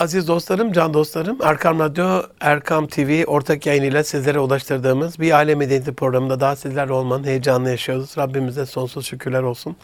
[0.00, 5.92] Aziz dostlarım, can dostlarım, Erkam Radyo, Erkam TV ortak yayınıyla sizlere ulaştırdığımız bir aile medeniyeti
[5.92, 8.14] programında daha sizlerle olmanın heyecanını yaşıyoruz.
[8.18, 9.76] Rabbimize sonsuz şükürler olsun.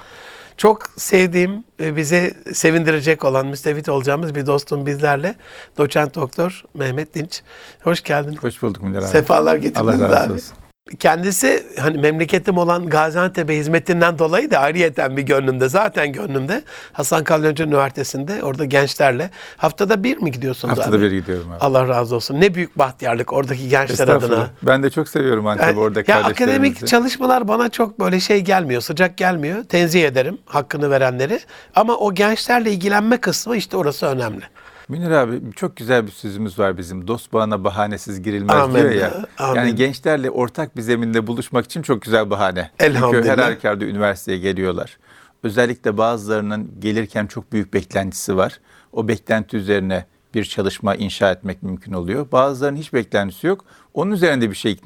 [0.57, 5.35] Çok sevdiğim, e, bizi sevindirecek olan, müstefit olacağımız bir dostum bizlerle.
[5.79, 7.42] Doçent Doktor Mehmet Dinç.
[7.83, 8.37] Hoş geldin.
[8.37, 9.06] Hoş bulduk Münir abi.
[9.06, 10.65] Sefalar getirdiniz Allah razı abi.
[10.99, 16.62] Kendisi hani memleketim olan Gaziantep'e hizmetinden dolayı da ayrıyeten bir gönlümde zaten gönlümde
[16.93, 21.05] Hasan Kalyanca Üniversitesi'nde orada gençlerle haftada bir mi gidiyorsunuz Haftada abi?
[21.05, 21.59] bir gidiyorum abi.
[21.61, 22.41] Allah razı olsun.
[22.41, 24.51] Ne büyük bahtiyarlık oradaki gençler adına.
[24.63, 28.80] Ben de çok seviyorum Antep'i Yani, orada ya akademik çalışmalar bana çok böyle şey gelmiyor,
[28.80, 29.65] sıcak gelmiyor.
[29.65, 31.41] Tenzih ederim hakkını verenleri.
[31.75, 34.45] Ama o gençlerle ilgilenme kısmı işte orası önemli.
[34.89, 37.09] Münir abi çok güzel bir sözümüz var bizim.
[37.09, 38.75] Dost bağına bahanesiz girilmez Amin.
[38.75, 39.25] diyor ya.
[39.39, 39.57] Amin.
[39.57, 42.71] Yani gençlerle ortak bir zeminde buluşmak için çok güzel bahane.
[42.79, 43.13] Elhamdülillah.
[43.23, 44.99] Çünkü her halükarda üniversiteye geliyorlar.
[45.43, 48.61] Özellikle bazılarının gelirken çok büyük beklentisi var.
[48.93, 52.27] O beklenti üzerine bir çalışma inşa etmek mümkün oluyor.
[52.33, 53.65] Bazılarının hiç beklentisi yok.
[53.95, 54.77] Onun üzerinde bir şey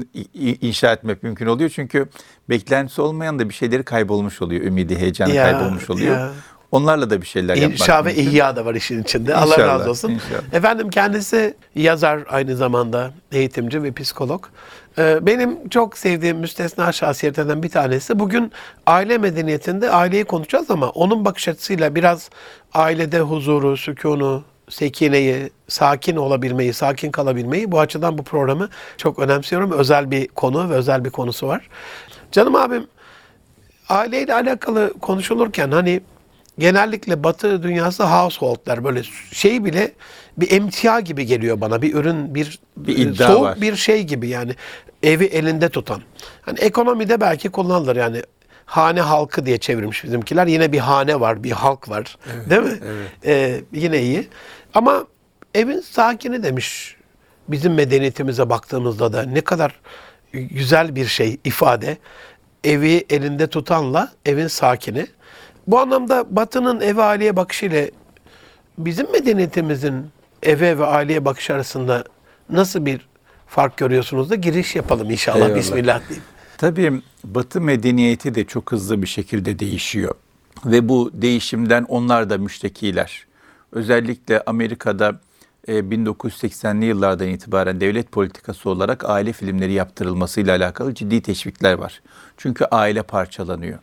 [0.61, 1.71] inşa etmek mümkün oluyor.
[1.71, 2.07] Çünkü
[2.49, 4.63] beklentisi olmayan da bir şeyleri kaybolmuş oluyor.
[4.65, 6.17] Ümidi, heyecanı Ya, kaybolmuş oluyor.
[6.17, 6.31] ya.
[6.73, 9.35] Onlarla da bir şeyler yapmak İnşa ve ihya da var işin içinde.
[9.35, 10.09] Allah İnşallah, razı olsun.
[10.11, 10.55] inşallah.
[10.55, 14.45] Efendim kendisi yazar aynı zamanda eğitimci ve psikolog.
[14.99, 18.19] Ee, Benim çok sevdiğim müstesna şahsiyetlerden bir tanesi.
[18.19, 18.53] Bugün
[18.87, 22.31] aile medeniyetinde aileyi konuşacağız ama onun bakış açısıyla biraz
[22.75, 29.73] ailede huzuru, sükunu, sekineyi, sakin olabilmeyi, sakin kalabilmeyi bu açıdan bu programı çok önemsiyorum.
[29.73, 31.69] Özel bir konu ve özel bir konusu var.
[32.33, 32.87] Canım abim
[33.89, 36.01] aileyle alakalı konuşulurken hani
[36.61, 39.93] genellikle batı dünyası household'lar böyle şey bile
[40.37, 41.83] bir emtia gibi geliyor bana.
[41.83, 43.61] Bir ürün, bir, Bir iddia soğuk var.
[43.61, 44.55] bir şey gibi yani.
[45.03, 46.03] Evi elinde tutan.
[46.43, 48.23] Hani ekonomide belki kullanılır yani.
[48.65, 50.47] Hane halkı diye çevirmiş bizimkiler.
[50.47, 52.17] Yine bir hane var, bir halk var.
[52.51, 52.79] Değil mi?
[53.25, 54.29] Ee, yine iyi.
[54.75, 55.07] Ama
[55.55, 56.97] evin sakini demiş
[57.49, 59.81] bizim medeniyetimize baktığımızda da ne kadar
[60.33, 61.99] güzel bir şey ifade.
[62.65, 65.07] Evi elinde tutanla evin sakini.
[65.71, 67.87] Bu anlamda Batı'nın eve aileye bakışıyla
[68.79, 70.07] bizim medeniyetimizin
[70.43, 72.05] eve ve aileye bakış arasında
[72.49, 73.09] nasıl bir
[73.47, 75.37] fark görüyorsunuz da giriş yapalım inşallah.
[75.37, 75.57] Eyvallah.
[75.57, 76.25] Bismillah diyeyim.
[76.59, 80.15] Tabii Batı medeniyeti de çok hızlı bir şekilde değişiyor.
[80.65, 83.27] Ve bu değişimden onlar da müştekiler.
[83.73, 85.21] Özellikle Amerika'da
[85.69, 92.03] e, 1980'li yıllardan itibaren devlet politikası olarak aile filmleri yaptırılmasıyla alakalı ciddi teşvikler var.
[92.37, 93.79] Çünkü aile parçalanıyor.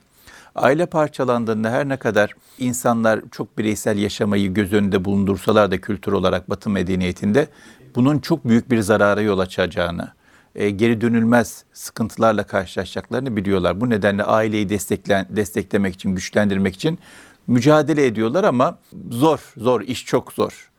[0.57, 6.49] Aile parçalandığında her ne kadar insanlar çok bireysel yaşamayı göz önünde bulundursalar da kültür olarak
[6.49, 7.47] Batı medeniyetinde
[7.95, 10.11] bunun çok büyük bir zarara yol açacağını,
[10.55, 13.81] e, geri dönülmez sıkıntılarla karşılaşacaklarını biliyorlar.
[13.81, 16.99] Bu nedenle aileyi desteklen, desteklemek için, güçlendirmek için
[17.47, 18.79] mücadele ediyorlar ama
[19.11, 20.69] zor, zor, iş çok zor.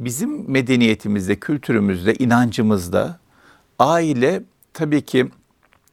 [0.00, 3.18] Bizim medeniyetimizde, kültürümüzde, inancımızda
[3.78, 4.42] aile
[4.74, 5.30] tabii ki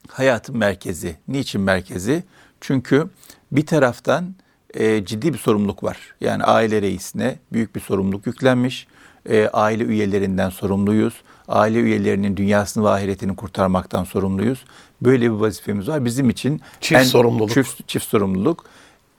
[0.07, 1.15] hayatın merkezi.
[1.27, 2.23] Niçin merkezi?
[2.63, 3.07] Çünkü
[3.51, 4.35] bir taraftan
[4.73, 5.97] e, ciddi bir sorumluluk var.
[6.21, 8.87] Yani aile reisine büyük bir sorumluluk yüklenmiş.
[9.29, 11.13] E, aile üyelerinden sorumluyuz.
[11.47, 14.65] Aile üyelerinin dünyasını ve ahiretini kurtarmaktan sorumluyuz.
[15.01, 16.05] Böyle bir vazifemiz var.
[16.05, 17.49] Bizim için Çift sorumluluk.
[17.49, 18.65] Çift, çift sorumluluk.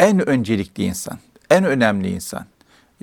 [0.00, 1.18] En öncelikli insan,
[1.50, 2.46] en önemli insan.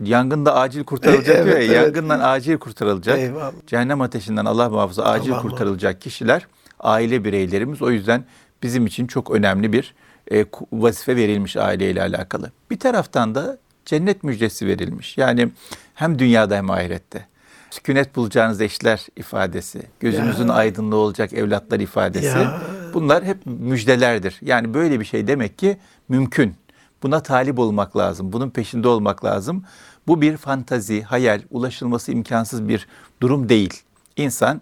[0.04, 1.96] Yangında acil kurtarılacak E, diyor evet, ya, evet.
[1.96, 3.20] yangından acil kurtarılacak.
[3.20, 3.52] Eyvallah.
[3.68, 6.48] Cehennem ateşinden Allah muhafaza acil Allah kurtarılacak kişiler
[6.80, 7.82] aile bireylerimiz.
[7.82, 8.26] O yüzden
[8.64, 9.94] bizim için çok önemli bir
[10.32, 12.52] e, vazife verilmiş aileyle alakalı.
[12.72, 15.18] Bir taraftan da cennet müjdesi verilmiş.
[15.18, 15.52] Yani
[15.94, 17.26] hem dünyada hem ahirette.
[17.70, 22.38] Sükunet bulacağınız eşler ifadesi, gözünüzün aydınlığı olacak evlatlar ifadesi.
[22.38, 22.62] Ya.
[22.94, 24.40] Bunlar hep müjdelerdir.
[24.42, 25.78] Yani böyle bir şey demek ki
[26.10, 26.56] mümkün.
[27.04, 28.34] Buna talip olmak lazım.
[28.34, 29.64] Bunun peşinde olmak lazım.
[30.08, 32.88] Bu bir fantazi, hayal, ulaşılması imkansız bir
[33.22, 33.84] durum değil.
[34.18, 34.62] İnsan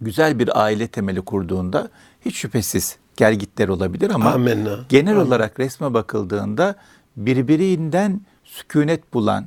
[0.00, 1.90] güzel bir aile temeli kurduğunda
[2.24, 4.78] hiç şüphesiz gelgitler olabilir ama Amenna.
[4.88, 6.74] genel olarak resme bakıldığında
[7.16, 9.44] birbirinden sükunet bulan,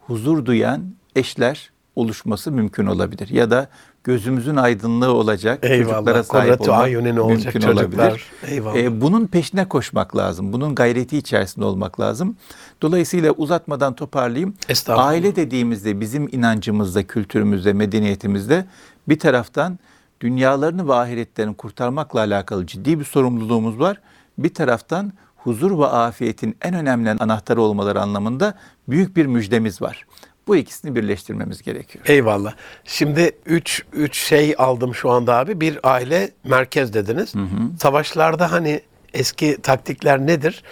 [0.00, 0.82] huzur duyan
[1.16, 3.28] eşler oluşması mümkün olabilir.
[3.28, 3.68] Ya da
[4.04, 5.92] gözümüzün aydınlığı olacak Eyvallah.
[5.94, 8.06] çocuklara sahip Kurratu olmak ayunin olacak mümkün çocuklar.
[8.08, 8.26] olabilir.
[8.48, 8.76] Eyvallah.
[8.76, 10.52] Ee, bunun peşine koşmak lazım.
[10.52, 12.36] Bunun gayreti içerisinde olmak lazım.
[12.82, 14.54] Dolayısıyla uzatmadan toparlayayım.
[14.88, 18.64] Aile dediğimizde bizim inancımızda, kültürümüzde, medeniyetimizde
[19.08, 19.78] bir taraftan
[20.20, 24.00] dünyalarını ve ahiretlerini kurtarmakla alakalı ciddi bir sorumluluğumuz var.
[24.38, 28.54] Bir taraftan huzur ve afiyetin en önemli anahtarı olmaları anlamında
[28.88, 30.06] büyük bir müjdemiz var.
[30.46, 32.04] Bu ikisini birleştirmemiz gerekiyor.
[32.08, 32.54] Eyvallah.
[32.84, 35.60] Şimdi üç, üç şey aldım şu anda abi.
[35.60, 37.34] Bir aile merkez dediniz.
[37.80, 38.80] Savaşlarda hani
[39.14, 40.62] eski taktikler nedir?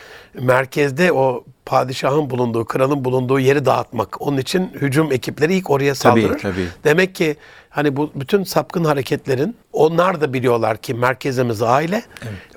[0.41, 4.23] Merkezde o padişahın bulunduğu, kralın bulunduğu yeri dağıtmak.
[4.23, 6.39] Onun için hücum ekipleri ilk oraya Tabii, saldırır.
[6.39, 6.67] tabii.
[6.85, 7.37] Demek ki
[7.71, 12.03] hani bu bütün sapkın hareketlerin onlar da biliyorlar ki merkezimiz aile.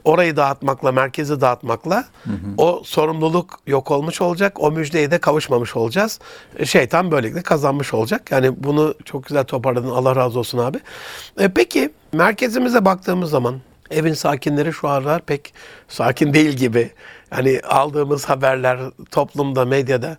[0.04, 2.06] Orayı dağıtmakla, merkezi dağıtmakla
[2.58, 4.64] o sorumluluk yok olmuş olacak.
[4.64, 6.20] O müjdeye de kavuşmamış olacağız.
[6.58, 8.32] E, Şeytan böylelikle kazanmış olacak.
[8.32, 9.90] Yani bunu çok güzel toparladın.
[9.90, 10.78] Allah razı olsun abi.
[11.40, 13.56] E, peki merkezimize baktığımız zaman
[13.92, 15.54] evin sakinleri şu aralar pek
[15.88, 16.92] sakin değil gibi.
[17.30, 18.80] Hani aldığımız haberler
[19.12, 20.18] toplumda, medyada.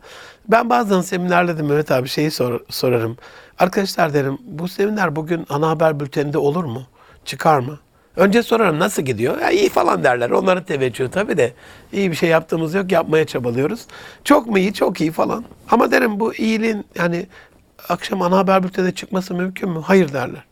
[0.49, 3.17] Ben bazen seminerlerde Mehmet abi şeyi sor- sorarım.
[3.58, 6.82] Arkadaşlar derim bu seminer bugün ana haber bülteninde olur mu?
[7.25, 7.78] Çıkar mı?
[8.17, 9.38] Önce sorarım nasıl gidiyor?
[9.40, 10.31] Ya iyi falan derler.
[10.31, 11.52] Onların teveccühü tabii de.
[11.93, 12.93] iyi bir şey yaptığımız yok.
[12.93, 13.81] Yapmaya çabalıyoruz.
[14.25, 14.75] Çok mu iyi?
[14.75, 15.44] Çok iyi falan.
[15.70, 17.26] Ama derim bu iyiliğin yani
[17.88, 19.81] akşam ana haber bülteninde çıkması mümkün mü?
[19.84, 20.44] Hayır derler.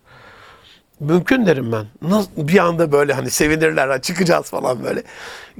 [1.00, 1.86] Mümkün derim ben.
[2.02, 5.02] Nasıl, bir anda böyle hani sevinirler ha, çıkacağız falan böyle.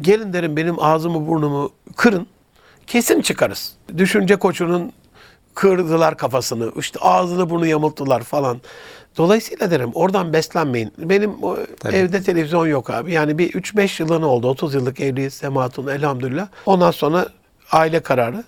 [0.01, 2.27] Gelin derim benim ağzımı burnumu kırın.
[2.87, 3.77] Kesin çıkarız.
[3.97, 4.93] Düşünce koçunun
[5.55, 6.73] kırdılar kafasını.
[6.79, 8.61] işte ağzını burnu yamulttular falan.
[9.17, 10.93] Dolayısıyla derim oradan beslenmeyin.
[10.99, 11.97] Benim o Tabii.
[11.97, 13.13] evde televizyon yok abi.
[13.13, 14.49] Yani bir 3-5 yılın oldu.
[14.49, 16.49] 30 yıllık evliyiz Sema Hatun elhamdülillah.
[16.67, 17.27] Ondan sonra
[17.73, 18.45] aile kararı.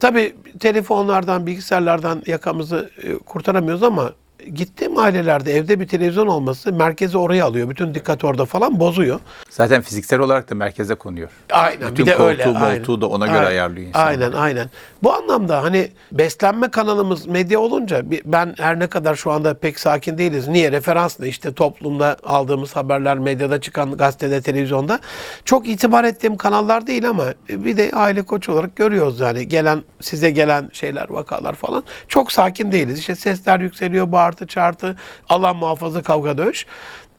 [0.00, 4.12] Tabii telefonlardan, bilgisayarlardan yakamızı e, kurtaramıyoruz ama
[4.54, 7.70] gittiğim ailelerde evde bir televizyon olması merkezi oraya alıyor.
[7.70, 9.20] Bütün dikkat orada falan bozuyor.
[9.50, 11.28] Zaten fiziksel olarak da merkeze konuyor.
[11.50, 11.90] Aynen.
[11.90, 12.58] Bütün bir de koltuğu, öyle.
[12.58, 14.08] moltuğu da ona göre ayarlıyor insanlar.
[14.08, 14.70] Aynen, aynen.
[15.02, 20.18] Bu anlamda hani beslenme kanalımız medya olunca ben her ne kadar şu anda pek sakin
[20.18, 20.48] değiliz.
[20.48, 20.72] Niye?
[20.72, 21.28] Referans ne?
[21.28, 25.00] İşte toplumda aldığımız haberler, medyada çıkan gazetede, televizyonda.
[25.44, 30.30] Çok itibar ettiğim kanallar değil ama bir de aile koç olarak görüyoruz yani gelen size
[30.30, 31.84] gelen şeyler, vakalar falan.
[32.08, 32.98] Çok sakin değiliz.
[32.98, 34.96] İşte sesler yükseliyor, bağırtı, çağırtı,
[35.28, 36.66] Allah muhafaza kavga dövüş.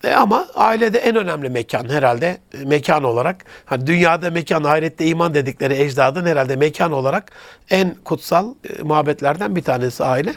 [0.04, 5.34] E ama ailede en önemli mekan herhalde e, mekan olarak hani dünyada mekan ahirette iman
[5.34, 7.32] dedikleri ecdadın herhalde mekan olarak
[7.70, 10.34] en kutsal e, muhabbetlerden bir tanesi aile.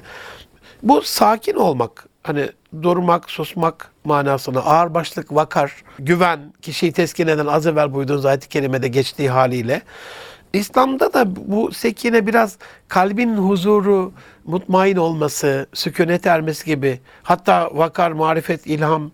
[0.82, 2.48] Bu sakin olmak hani
[2.82, 9.30] durmak, susmak manasına ağırbaşlık, vakar, güven, kişiyi teskin eden az evvel buyduğunuz ayet-i kerimede geçtiği
[9.30, 9.82] haliyle
[10.52, 12.58] İslam'da da bu sekine biraz
[12.88, 14.12] kalbin huzuru,
[14.44, 19.10] mutmain olması, sükunet ermesi gibi hatta vakar, marifet, ilham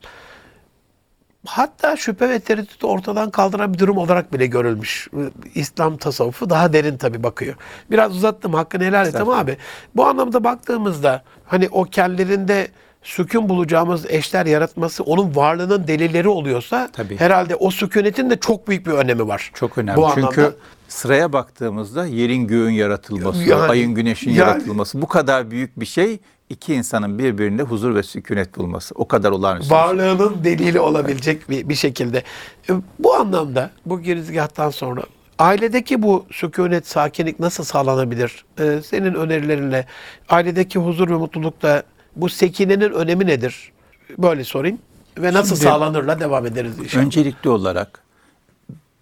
[1.46, 5.08] hatta şüphe ve tereddütü ortadan kaldıran bir durum olarak bile görülmüş.
[5.54, 7.54] İslam tasavvufu daha derin tabii bakıyor.
[7.90, 9.56] Biraz uzattım hakkını helal et ama abi
[9.96, 12.68] bu anlamda baktığımızda hani o kendilerinde
[13.02, 17.16] sükun bulacağımız eşler yaratması onun varlığının delilleri oluyorsa Tabii.
[17.16, 19.50] herhalde o sükunetin de çok büyük bir önemi var.
[19.54, 19.96] Çok önemli.
[19.96, 20.56] Bu Çünkü anlamda.
[20.88, 26.18] Sıraya baktığımızda yerin göğün yaratılması, Yani- ayın güneşin yani- yaratılması bu kadar büyük bir şey
[26.50, 28.94] iki insanın birbirinde huzur ve sükunet bulması.
[28.94, 29.68] O kadar olağanüstü.
[29.68, 29.78] şey.
[29.78, 32.22] varlığının delili olabilecek bir, bir şekilde.
[32.70, 35.02] E, Bu anlamda bu girizgahtan sonra
[35.38, 38.44] ailedeki bu sükunet, sakinlik nasıl sağlanabilir?
[38.60, 39.86] E, senin önerilerinle
[40.28, 41.82] ailedeki huzur ve mutlulukta
[42.16, 43.72] bu sekinenin önemi nedir?
[44.18, 44.78] Böyle sorayım.
[45.18, 47.04] Ve nasıl Şimdi- sağlanırla devam ederiz inşallah.
[47.04, 48.00] Öncelikli olarak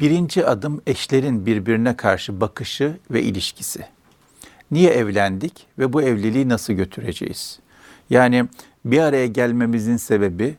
[0.02, 3.86] birinci adım eşlerin birbirine karşı bakışı ve ilişkisi.
[4.70, 7.58] Niye evlendik ve bu evliliği nasıl götüreceğiz?
[8.10, 8.48] Yani
[8.84, 10.54] bir araya gelmemizin sebebi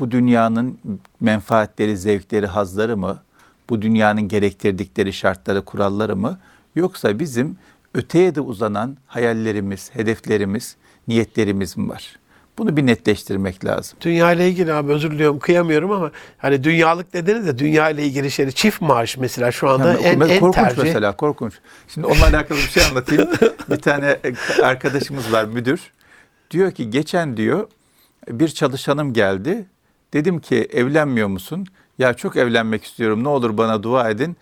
[0.00, 0.78] bu dünyanın
[1.20, 3.22] menfaatleri, zevkleri, hazları mı?
[3.70, 6.38] Bu dünyanın gerektirdikleri şartları, kuralları mı?
[6.74, 7.56] Yoksa bizim
[7.94, 10.76] öteye de uzanan hayallerimiz, hedeflerimiz,
[11.08, 12.18] niyetlerimiz mi var?
[12.58, 13.98] Bunu bir netleştirmek lazım.
[14.00, 18.30] Dünya ile ilgili abi özür diliyorum kıyamıyorum ama hani dünyalık dediniz de dünya ile ilgili
[18.30, 20.82] şey çift maaş mesela şu anda Yani en, en korkunç tercih.
[20.82, 21.54] mesela korkunç.
[21.88, 23.28] Şimdi onunla alakalı bir şey anlatayım.
[23.70, 24.16] bir tane
[24.62, 25.80] arkadaşımız var müdür.
[26.50, 27.68] Diyor ki geçen diyor
[28.28, 29.66] bir çalışanım geldi.
[30.12, 31.66] Dedim ki evlenmiyor musun?
[31.98, 33.24] Ya çok evlenmek istiyorum.
[33.24, 34.36] Ne olur bana dua edin.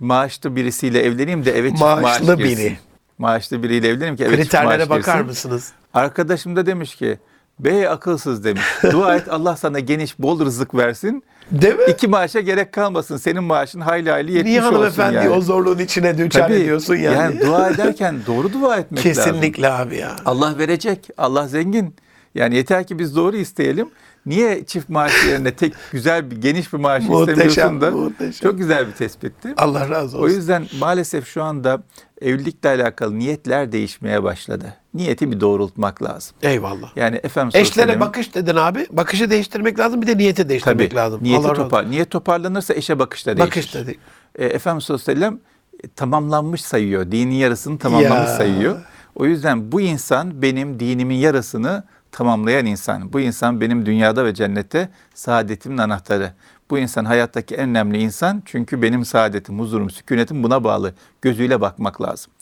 [0.00, 2.58] Maaşlı birisiyle evleneyim de eve çift maaş Maaşlı girsin.
[2.58, 2.78] biri.
[3.18, 5.26] Maaşlı biriyle evleneyim ki eve çift Kriterlere maaş bakar girsin.
[5.26, 5.72] mısınız?
[5.94, 7.18] Arkadaşım da demiş ki
[7.64, 8.62] bey akılsız demiş.
[8.92, 11.22] Dua et Allah sana geniş bol rızık versin.
[11.50, 11.82] Değil mi?
[11.88, 13.16] İki maaşa gerek kalmasın.
[13.16, 15.28] Senin maaşın hayli hayli yetmiş Niye olsun yani.
[15.28, 17.40] o zorluğun içine düçar Tabii, ediyorsun yani?
[17.40, 19.24] dua ederken doğru dua etmek lazım.
[19.24, 20.16] Kesinlikle abi ya.
[20.24, 21.08] Allah verecek.
[21.18, 21.94] Allah zengin.
[22.34, 23.88] Yani yeter ki biz doğru isteyelim.
[24.26, 27.90] Niye çift maaş yerine tek güzel bir geniş bir maaş Muhteşem, istemiyorsun da?
[27.90, 28.48] muhteşem.
[28.50, 29.54] Çok güzel bir tespitti.
[29.56, 30.34] Allah razı O olsun.
[30.34, 31.82] yüzden maalesef şu anda
[32.20, 34.74] evlilikle alakalı niyetler değişmeye başladı.
[34.94, 36.36] Niyeti bir doğrultmak lazım.
[36.42, 36.96] Eyvallah.
[36.96, 38.86] Yani efendim Eşlere sellem- bakış dedin abi.
[38.90, 41.18] Bakışı değiştirmek lazım bir de niyeti değiştirmek Tabii, lazım.
[41.22, 43.50] Niyeti Allah razı topar, niyet toparlanırsa eşe bakış da değişir.
[43.50, 43.98] Bakış dedi.
[44.38, 45.38] E, Efendimiz sallallahu
[45.84, 47.10] e, tamamlanmış sayıyor.
[47.12, 48.36] Dinin yarısını tamamlamış Ya.
[48.36, 48.76] sayıyor.
[49.14, 53.12] O yüzden bu insan benim dinimin yarısını tamamlayan insan.
[53.12, 56.32] Bu insan benim dünyada ve cennette saadetimin anahtarı.
[56.70, 62.02] Bu insan hayattaki en önemli insan çünkü benim saadetim, huzurum, sükunetim buna bağlı gözüyle bakmak
[62.02, 62.32] lazım.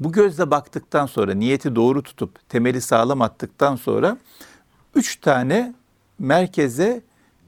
[0.00, 4.16] Bu gözle baktıktan sonra niyeti doğru tutup temeli sağlam attıktan sonra
[4.94, 5.74] üç tane
[6.18, 7.02] merkeze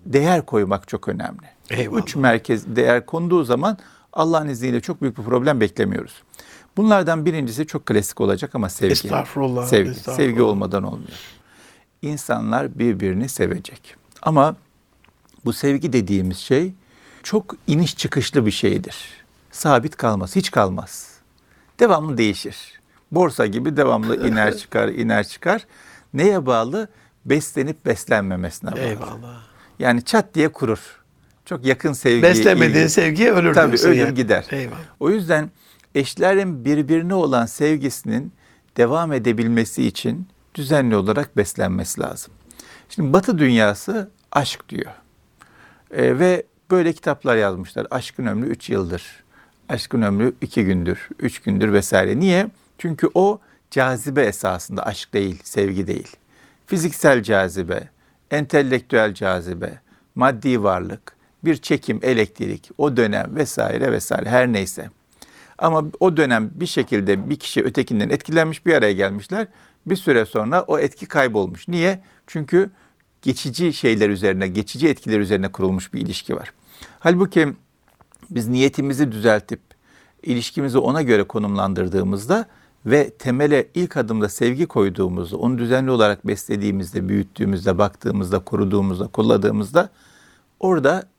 [0.06, 1.46] değer koymak çok önemli.
[1.70, 2.02] Eyvallah.
[2.02, 3.78] Üç merkez değer konduğu zaman
[4.12, 6.22] Allah'ın izniyle çok büyük bir problem beklemiyoruz.
[6.76, 8.92] Bunlardan birincisi çok klasik olacak ama sevgi.
[8.92, 9.90] Estağfurullah, Sevgi.
[9.90, 10.16] estağfurullah.
[10.16, 11.18] Sevgi olmadan olmuyor.
[12.02, 13.96] İnsanlar birbirini sevecek.
[14.22, 14.56] Ama
[15.44, 16.72] bu sevgi dediğimiz şey
[17.22, 18.96] çok iniş çıkışlı bir şeydir.
[19.50, 21.12] Sabit kalmaz, hiç kalmaz.
[21.80, 22.80] Devamlı değişir.
[23.12, 25.66] Borsa gibi devamlı iner çıkar, iner çıkar.
[26.14, 26.88] Neye bağlı?
[27.24, 28.80] Beslenip beslenmemesine bağlı.
[28.80, 29.42] Eyvallah.
[29.78, 31.02] Yani çat diye kurur.
[31.44, 32.22] Çok yakın sevgi.
[32.22, 34.14] Beslemediğin sevgiye ölür Tabii ölür yani.
[34.14, 34.46] gider.
[34.50, 34.78] Eyvallah.
[35.00, 35.50] O yüzden
[35.94, 38.32] eşlerin birbirine olan sevgisinin
[38.76, 42.34] devam edebilmesi için düzenli olarak beslenmesi lazım.
[42.88, 44.92] Şimdi Batı dünyası aşk diyor.
[45.90, 47.86] Ee, ve böyle kitaplar yazmışlar.
[47.90, 49.24] Aşkın ömrü 3 yıldır.
[49.68, 52.20] Aşkın ömrü 2 gündür, 3 gündür vesaire.
[52.20, 52.48] Niye?
[52.78, 53.40] Çünkü o
[53.70, 56.16] cazibe esasında aşk değil, sevgi değil.
[56.66, 57.88] Fiziksel cazibe,
[58.30, 59.80] entelektüel cazibe,
[60.14, 64.90] maddi varlık, bir çekim, elektrik, o dönem vesaire vesaire her neyse.
[65.58, 69.46] Ama o dönem bir şekilde bir kişi ötekinden etkilenmiş bir araya gelmişler.
[69.86, 71.68] Bir süre sonra o etki kaybolmuş.
[71.68, 72.02] Niye?
[72.26, 72.70] Çünkü
[73.22, 76.52] geçici şeyler üzerine, geçici etkiler üzerine kurulmuş bir ilişki var.
[77.00, 77.48] Halbuki
[78.30, 79.60] biz niyetimizi düzeltip
[80.22, 82.46] ilişkimizi ona göre konumlandırdığımızda
[82.86, 89.90] ve temele ilk adımda sevgi koyduğumuzda, onu düzenli olarak beslediğimizde, büyüttüğümüzde, baktığımızda, koruduğumuzda, kolladığımızda
[90.60, 91.11] orada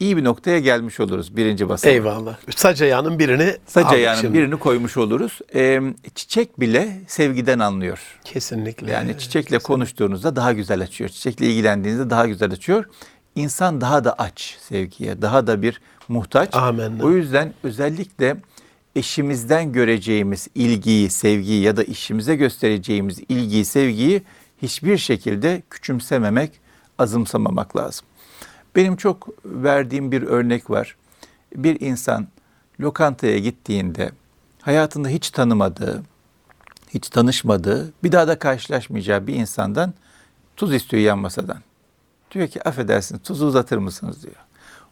[0.00, 1.94] iyi bir noktaya gelmiş oluruz birinci basamak.
[1.94, 2.36] Eyvallah.
[2.56, 4.38] Sac ayağının birini aldık ayağının şimdi.
[4.38, 5.38] birini koymuş oluruz.
[5.54, 5.80] Ee,
[6.14, 8.18] çiçek bile sevgiden anlıyor.
[8.24, 8.92] Kesinlikle.
[8.92, 11.10] Yani çiçekle konuştuğunuzda daha güzel açıyor.
[11.10, 12.84] Çiçekle ilgilendiğinizde daha güzel açıyor.
[13.34, 16.54] İnsan daha da aç sevgiye, daha da bir muhtaç.
[16.54, 17.04] Amenna.
[17.04, 18.36] O yüzden özellikle
[18.96, 24.22] eşimizden göreceğimiz ilgiyi, sevgiyi ya da işimize göstereceğimiz ilgiyi, sevgiyi
[24.62, 26.50] hiçbir şekilde küçümsememek,
[26.98, 28.06] azımsamamak lazım.
[28.76, 30.96] Benim çok verdiğim bir örnek var.
[31.56, 32.26] Bir insan
[32.80, 34.10] lokantaya gittiğinde
[34.62, 36.02] hayatında hiç tanımadığı,
[36.94, 39.94] hiç tanışmadığı, bir daha da karşılaşmayacağı bir insandan
[40.56, 41.58] tuz istiyor yan masadan.
[42.30, 44.34] Diyor ki affedersiniz tuzu uzatır mısınız diyor.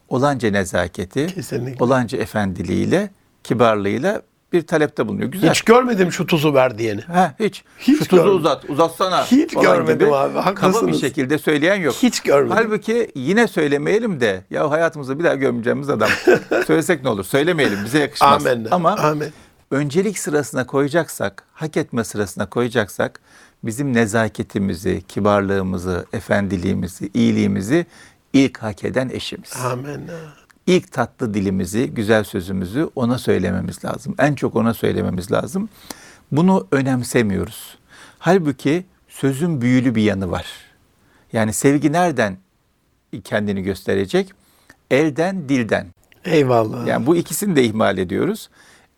[0.08, 1.85] Olanca nezaketi, Kesinlikle.
[1.85, 3.11] olanca efendiliğiyle,
[3.44, 5.28] kibarlığıyla bir talepte bulunuyor.
[5.28, 5.50] Güzel.
[5.50, 7.00] Hiç görmedim şu tuzu ver diyeni.
[7.00, 7.64] Ha, hiç.
[7.78, 8.38] Hiç Şu tuzu görmedim.
[8.38, 9.25] uzat, uzatsana.
[9.25, 11.00] Hiç görmedim gibi abi, Kaba bir haklısınız.
[11.00, 11.95] şekilde söyleyen yok.
[11.95, 12.57] Hiç görmedim.
[12.57, 16.09] Halbuki yine söylemeyelim de ya hayatımızda bir daha görmeyeceğimiz adam.
[16.67, 17.25] Söylesek ne olur?
[17.25, 18.47] Söylemeyelim bize yakışmaz.
[18.47, 18.69] Amenna.
[18.71, 19.28] Ama Amen.
[19.71, 23.21] öncelik sırasına koyacaksak, hak etme sırasına koyacaksak
[23.64, 27.87] bizim nezaketimizi, kibarlığımızı, efendiliğimizi, iyiliğimizi
[28.33, 29.52] ilk hak eden eşimiz.
[29.73, 30.12] Amenna.
[30.68, 34.14] İlk tatlı dilimizi, güzel sözümüzü ona söylememiz lazım.
[34.18, 35.68] En çok ona söylememiz lazım.
[36.32, 37.78] Bunu önemsemiyoruz.
[38.18, 40.46] Halbuki sözün büyülü bir yanı var.
[41.32, 42.38] Yani sevgi nereden
[43.25, 44.32] kendini gösterecek?
[44.90, 45.87] Elden, dilden.
[46.25, 46.87] Eyvallah.
[46.87, 48.50] Yani bu ikisini de ihmal ediyoruz.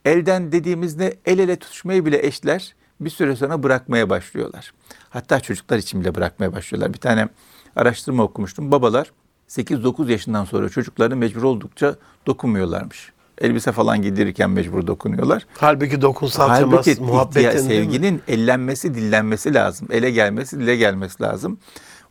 [0.04, 4.72] Elden dediğimizde el ele tutuşmayı bile eşler bir süre sonra bırakmaya başlıyorlar.
[5.10, 6.94] Hatta çocuklar için bile bırakmaya başlıyorlar.
[6.94, 7.28] Bir tane
[7.76, 8.70] araştırma okumuştum.
[8.70, 9.12] Babalar
[9.50, 11.94] 8-9 yaşından sonra çocuklarını mecbur oldukça
[12.26, 13.12] dokunmuyorlarmış.
[13.38, 15.46] Elbise falan giydirirken mecbur dokunuyorlar.
[15.58, 19.88] Halbuki dokunsal Halbuki ihtiya- sevginin ellenmesi, dillenmesi lazım.
[19.90, 21.58] Ele gelmesi, dile gelmesi lazım.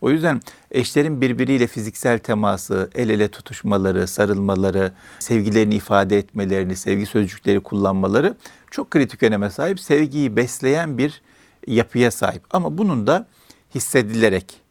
[0.02, 0.42] O yüzden
[0.72, 8.36] eşlerin birbiriyle fiziksel teması, el ele tutuşmaları, sarılmaları, sevgilerini ifade etmelerini, sevgi sözcükleri kullanmaları
[8.72, 9.80] çok kritik öneme sahip.
[9.80, 11.22] Sevgiyi besleyen bir
[11.68, 12.44] yapıya sahip.
[12.52, 13.28] Ama bunun da
[13.76, 14.62] hissedilerek,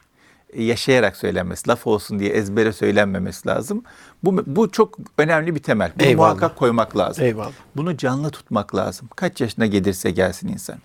[0.56, 3.82] yaşayarak söylenmesi, laf olsun diye ezbere söylenmemesi lazım.
[4.24, 5.92] Bu, bu çok önemli bir temel.
[5.98, 6.28] Bunu Eyvallah.
[6.28, 7.24] muhakkak koymak lazım.
[7.24, 7.52] Eyvallah.
[7.76, 9.08] Bunu canlı tutmak lazım.
[9.16, 10.76] Kaç yaşına gelirse gelsin insan.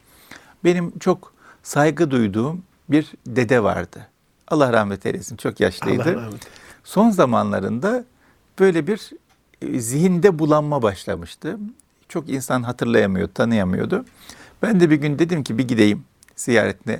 [0.63, 4.07] Benim çok saygı duyduğum bir dede vardı.
[4.47, 5.37] Allah rahmet eylesin.
[5.37, 6.03] Çok yaşlıydı.
[6.03, 6.47] Allah rahmet.
[6.83, 8.05] Son zamanlarında
[8.59, 9.11] böyle bir
[9.61, 11.57] e, zihinde bulanma başlamıştı.
[12.09, 14.05] Çok insan hatırlayamıyordu, tanıyamıyordu.
[14.61, 16.03] Ben de bir gün dedim ki bir gideyim
[16.35, 16.99] ziyaretine.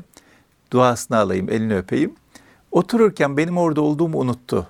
[0.72, 2.16] Duasını alayım, elini öpeyim.
[2.74, 4.68] Otururken benim orada olduğumu unuttu.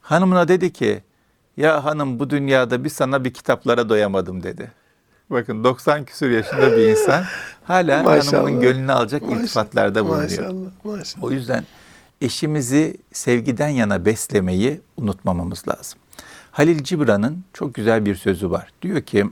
[0.00, 1.02] Hanımına dedi ki,
[1.56, 4.72] ya hanım bu dünyada bir sana bir kitaplara doyamadım dedi.
[5.30, 7.24] Bakın 90 küsur yaşında bir insan
[7.64, 8.32] hala Maşallah.
[8.32, 9.40] hanımının gönlünü alacak Maşallah.
[9.40, 10.22] iltifatlarda bulunuyor.
[10.22, 10.70] Maşallah.
[10.84, 11.24] Maşallah.
[11.24, 11.64] O yüzden
[12.20, 15.98] eşimizi sevgiden yana beslemeyi unutmamamız lazım.
[16.50, 18.68] Halil Cibran'ın çok güzel bir sözü var.
[18.82, 19.24] Diyor ki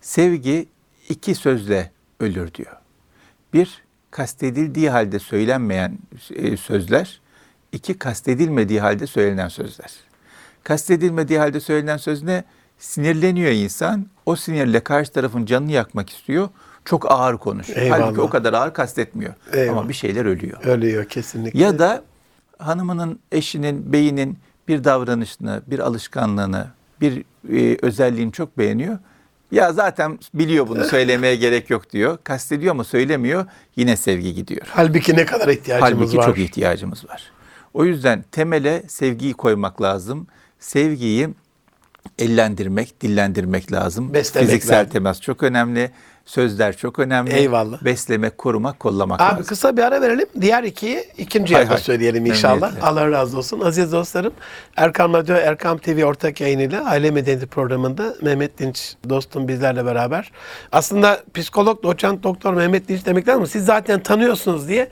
[0.00, 0.68] sevgi
[1.08, 2.76] iki sözle ölür diyor.
[3.52, 5.98] Bir kastedildiği halde söylenmeyen
[6.34, 7.20] e, sözler,
[7.72, 9.90] iki kastedilmediği halde söylenen sözler.
[10.64, 12.44] Kastedilmediği halde söylenen söz ne?
[12.78, 14.06] Sinirleniyor insan.
[14.26, 16.48] O sinirle karşı tarafın canını yakmak istiyor.
[16.84, 17.78] Çok ağır konuşuyor.
[17.80, 18.00] Eyvallah.
[18.00, 19.34] Halbuki o kadar ağır kastetmiyor.
[19.52, 19.78] Eyvallah.
[19.78, 20.64] Ama bir şeyler ölüyor.
[20.64, 21.58] Ölüyor kesinlikle.
[21.58, 22.02] Ya da
[22.58, 26.66] hanımının, eşinin, beyinin bir davranışını, bir alışkanlığını,
[27.00, 28.98] bir e, özelliğini çok beğeniyor.
[29.50, 32.18] Ya zaten biliyor bunu söylemeye gerek yok diyor.
[32.24, 33.46] Kastediyor ama söylemiyor.
[33.76, 34.66] Yine sevgi gidiyor.
[34.70, 36.26] Halbuki ne kadar ihtiyacımız Halbuki var.
[36.26, 37.30] çok ihtiyacımız var.
[37.74, 40.26] O yüzden temele sevgiyi koymak lazım.
[40.58, 41.28] Sevgiyi
[42.18, 44.14] ellendirmek, dillendirmek lazım.
[44.14, 44.92] Beslemek Fiziksel lazım.
[44.92, 45.90] temas çok önemli.
[46.24, 47.32] Sözler çok önemli.
[47.34, 47.84] Eyvallah.
[47.84, 49.46] Beslemek, korumak, kollamak Abi lazım.
[49.46, 50.26] kısa bir ara verelim.
[50.40, 52.72] Diğer ikiyi ikinci Hay söyleyelim inşallah.
[52.82, 53.60] Allah razı olsun.
[53.60, 54.32] Aziz dostlarım,
[54.76, 60.32] Erkam Radyo, Erkam TV ortak yayınıyla Aile Medeniyeti programında Mehmet Dinç dostum bizlerle beraber.
[60.72, 63.46] Aslında psikolog, doçent, doktor Mehmet Dinç demek lazım.
[63.46, 64.88] Siz zaten tanıyorsunuz diye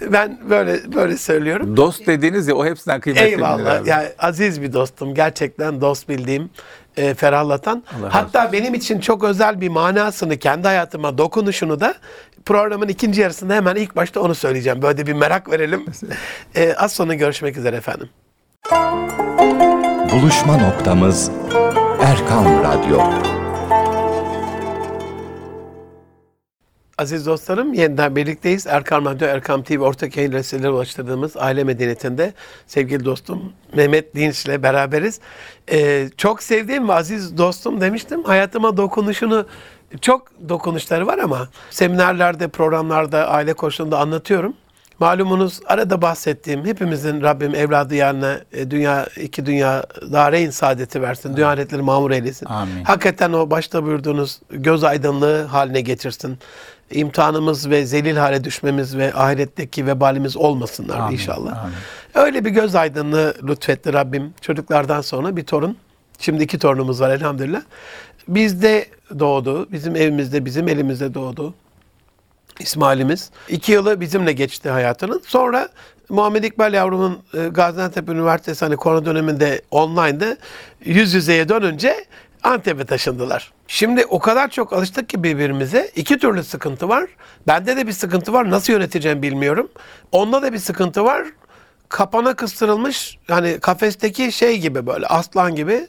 [0.00, 1.76] ben böyle böyle söylüyorum.
[1.76, 3.26] Dost dediğiniz ya o hepsinden kıymetli.
[3.26, 3.86] Eyvallah.
[3.86, 5.14] Yani aziz bir dostum.
[5.14, 6.50] Gerçekten dost bildiğim,
[6.96, 7.84] e, ferahlatan.
[7.98, 11.94] Allah Hatta benim için çok özel bir manasını, kendi hayatıma dokunuşunu da
[12.44, 14.82] programın ikinci yarısında hemen ilk başta onu söyleyeceğim.
[14.82, 15.86] Böyle bir merak verelim.
[16.54, 18.08] E, az sonra görüşmek üzere efendim.
[20.12, 21.30] Buluşma noktamız
[22.00, 23.35] Erkan Radyo.
[26.98, 28.66] Aziz dostlarım yeniden birlikteyiz.
[28.66, 32.32] Erkam Radyo, Erkam TV ortak yayın vesileleri ulaştırdığımız aile medeniyetinde
[32.66, 35.20] sevgili dostum Mehmet Dinç ile beraberiz.
[35.70, 38.24] Ee, çok sevdiğim ve aziz dostum demiştim.
[38.24, 39.46] Hayatıma dokunuşunu
[40.00, 44.54] çok dokunuşları var ama seminerlerde, programlarda, aile koşulunda anlatıyorum.
[44.98, 51.36] Malumunuz arada bahsettiğim hepimizin Rabbim evladı yerine e, dünya iki dünya dareyn saadeti versin.
[51.36, 52.46] Dünya ahiretleri mamur eylesin.
[52.46, 52.84] Amin.
[52.84, 56.38] Hakikaten o başta buyurduğunuz göz aydınlığı haline getirsin.
[56.90, 61.64] İmtihanımız ve zelil hale düşmemiz ve ahiretteki vebalimiz olmasınlar Amin, inşallah.
[61.64, 61.74] amin.
[62.14, 64.34] Öyle bir göz aydınlığı lütfetti Rabbim.
[64.40, 65.76] Çocuklardan sonra bir torun.
[66.18, 67.62] Şimdi iki torunumuz var elhamdülillah.
[68.28, 68.86] Bizde
[69.18, 69.72] doğdu.
[69.72, 71.54] Bizim evimizde, bizim elimizde doğdu.
[72.60, 73.30] İsmail'imiz.
[73.48, 75.22] İki yılı bizimle geçti hayatının.
[75.26, 75.68] Sonra
[76.08, 80.36] Muhammed İkbal yavrumun e, Gaziantep Üniversitesi hani korona döneminde online'da
[80.84, 82.04] yüz yüzeye dönünce
[82.42, 83.52] Antep'e taşındılar.
[83.68, 85.90] Şimdi o kadar çok alıştık ki birbirimize.
[85.96, 87.04] iki türlü sıkıntı var.
[87.46, 88.50] Bende de bir sıkıntı var.
[88.50, 89.68] Nasıl yöneteceğim bilmiyorum.
[90.12, 91.26] Onda da bir sıkıntı var.
[91.88, 95.86] Kapana kıstırılmış hani kafesteki şey gibi böyle aslan gibi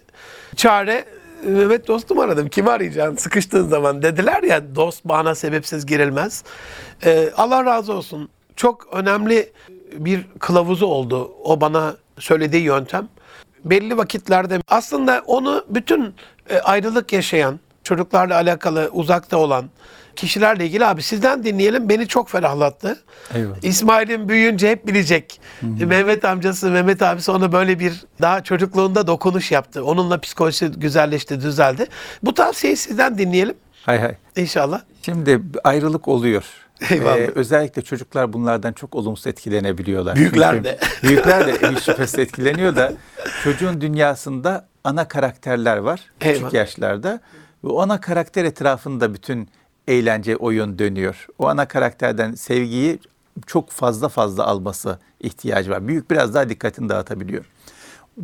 [0.55, 1.05] çare
[1.43, 2.49] Mehmet dostum aradım.
[2.49, 6.43] Kimi arayacaksın sıkıştığın zaman dediler ya dost bana sebepsiz girilmez.
[7.05, 8.29] Ee, Allah razı olsun.
[8.55, 9.51] Çok önemli
[9.93, 13.07] bir kılavuzu oldu o bana söylediği yöntem.
[13.65, 16.13] Belli vakitlerde aslında onu bütün
[16.49, 19.65] e, ayrılık yaşayan, çocuklarla alakalı uzakta olan
[20.17, 21.89] kişilerle ilgili abi sizden dinleyelim.
[21.89, 23.03] Beni çok ferahlattı.
[23.35, 23.55] Eyvallah.
[23.63, 25.41] İsmail'in büyüyünce hep bilecek.
[25.61, 29.85] Mehmet amcası, Mehmet abisi ona böyle bir daha çocukluğunda dokunuş yaptı.
[29.85, 31.85] Onunla psikolojisi güzelleşti, düzeldi.
[32.23, 34.15] Bu tavsiyeyi sizden dinleyelim Hay hay.
[34.35, 34.81] inşallah.
[35.01, 36.43] Şimdi ayrılık oluyor.
[36.89, 37.17] Eyvallah.
[37.17, 40.15] Ee, özellikle çocuklar bunlardan çok olumsuz etkilenebiliyorlar.
[40.15, 40.79] Büyükler Çünkü- de.
[41.03, 42.93] büyükler de hiç şüphesiz etkileniyor da
[43.43, 46.53] çocuğun dünyasında ana karakterler var küçük Eyvallah.
[46.53, 47.19] yaşlarda.
[47.63, 49.49] Ve ana karakter etrafında bütün
[49.87, 51.27] eğlence, oyun dönüyor.
[51.39, 52.99] O ana karakterden sevgiyi
[53.45, 55.87] çok fazla fazla alması ihtiyacı var.
[55.87, 57.45] Büyük biraz daha dikkatini dağıtabiliyor.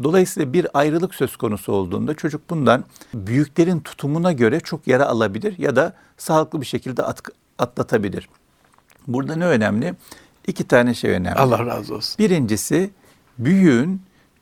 [0.04, 5.76] Dolayısıyla bir ayrılık söz konusu olduğunda çocuk bundan büyüklerin tutumuna göre çok yara alabilir ya
[5.76, 7.21] da sağlıklı bir şekilde at-
[7.60, 8.30] atlatabilir.
[9.08, 9.93] Burada ne önemli?
[10.47, 11.39] İki tane şey önemli.
[11.39, 12.15] Allah razı olsun.
[12.19, 12.89] Birincisi
[13.38, 14.02] büyüğün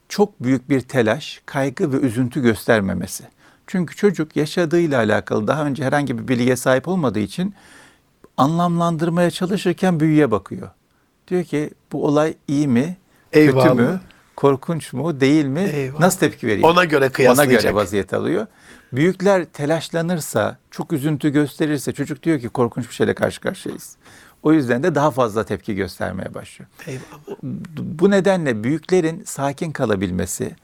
[0.10, 3.23] çok büyük bir telaş, kaygı ve üzüntü göstermemesi.
[3.71, 7.53] Çünkü çocuk yaşadığıyla alakalı daha önce herhangi bir bilgiye sahip olmadığı için
[8.38, 10.69] anlamlandırmaya çalışırken büyüye bakıyor.
[11.27, 12.97] Diyor ki bu olay iyi mi,
[13.31, 13.73] kötü Eyvallah.
[13.75, 13.99] mü,
[14.36, 15.99] korkunç mu, değil mi, Eyvallah.
[15.99, 16.69] nasıl tepki veriyor?
[16.69, 17.62] Ona göre Ona kıyaslayacak.
[17.62, 18.47] göre vaziyet alıyor.
[18.93, 23.95] Büyükler telaşlanırsa, çok üzüntü gösterirse çocuk diyor ki korkunç bir şeyle karşı karşıyayız.
[24.43, 26.69] O yüzden de daha fazla tepki göstermeye başlıyor.
[26.88, 27.38] Eyvallah.
[27.77, 30.55] Bu nedenle büyüklerin sakin kalabilmesi,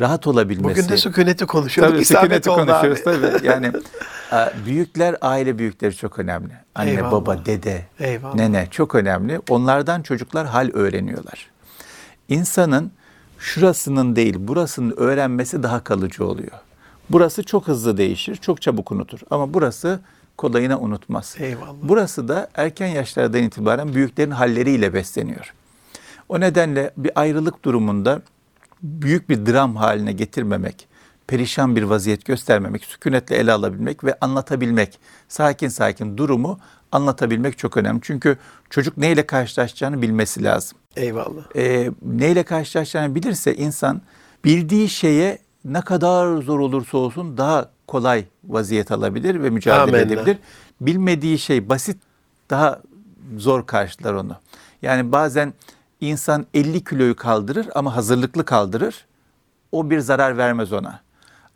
[0.00, 0.78] rahat olabilmesi.
[0.80, 1.94] Bugün de sükuneti konuşuyorduk.
[1.94, 3.32] Tabii İsabet sükuneti konuşuyoruz abi.
[3.32, 3.46] tabii.
[3.46, 3.72] Yani
[4.66, 6.52] büyükler, aile büyükleri çok önemli.
[6.74, 7.12] Anne, Eyvallah.
[7.12, 8.34] baba, dede, Eyvallah.
[8.34, 9.40] nene çok önemli.
[9.48, 11.50] Onlardan çocuklar hal öğreniyorlar.
[12.28, 12.92] İnsanın
[13.38, 16.52] şurasının değil burasının öğrenmesi daha kalıcı oluyor.
[17.10, 19.18] Burası çok hızlı değişir, çok çabuk unutur.
[19.30, 20.00] Ama burası
[20.36, 21.36] kolayına unutmaz.
[21.38, 21.74] Eyvallah.
[21.82, 25.54] Burası da erken yaşlardan itibaren büyüklerin halleriyle besleniyor.
[26.28, 28.22] O nedenle bir ayrılık durumunda
[28.86, 30.88] büyük bir dram haline getirmemek,
[31.26, 36.58] perişan bir vaziyet göstermemek, sükunetle ele alabilmek ve anlatabilmek, sakin sakin durumu
[36.92, 38.00] anlatabilmek çok önemli.
[38.02, 38.36] Çünkü
[38.70, 40.78] çocuk neyle karşılaşacağını bilmesi lazım.
[40.96, 41.56] Eyvallah.
[41.56, 44.02] Ee, neyle karşılaşacağını bilirse insan
[44.44, 50.12] bildiği şeye ne kadar zor olursa olsun daha kolay vaziyet alabilir ve mücadele Amenna.
[50.12, 50.38] edebilir.
[50.80, 51.96] Bilmediği şey basit
[52.50, 52.80] daha
[53.36, 54.36] zor karşılar onu.
[54.82, 55.54] Yani bazen
[56.00, 59.06] insan 50 kiloyu kaldırır ama hazırlıklı kaldırır.
[59.72, 61.00] O bir zarar vermez ona.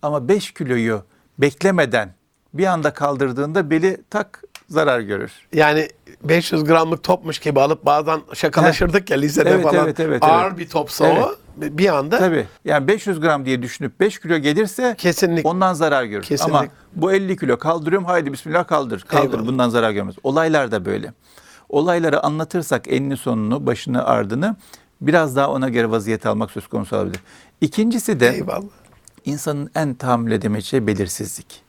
[0.02, 1.02] Ama 5 kiloyu
[1.38, 2.14] beklemeden
[2.54, 5.32] bir anda kaldırdığında beli tak zarar görür.
[5.52, 5.88] Yani
[6.22, 9.84] 500 gramlık topmuş gibi alıp bazen şakalaşırdık ya lisede Evet, falan.
[9.84, 10.58] evet, evet, Ağır evet.
[10.58, 12.46] bir topsa o bir anda Tabii.
[12.64, 15.48] Yani 500 gram diye düşünüp 5 kilo gelirse Kesinlikle.
[15.48, 16.22] ondan zarar görür.
[16.22, 16.58] Kesinlikle.
[16.58, 19.00] Ama bu 50 kilo kaldırıyorum haydi bismillah kaldır.
[19.00, 19.46] Kaldır Eyvallah.
[19.46, 20.14] bundan zarar görmez.
[20.22, 21.12] Olaylar da böyle.
[21.70, 24.56] Olayları anlatırsak enini sonunu, başını ardını
[25.00, 27.20] biraz daha ona göre vaziyet almak söz konusu olabilir.
[27.60, 28.62] İkincisi de eyvallah.
[29.24, 31.62] insanın en tahammül edemeyeceği şey belirsizlik.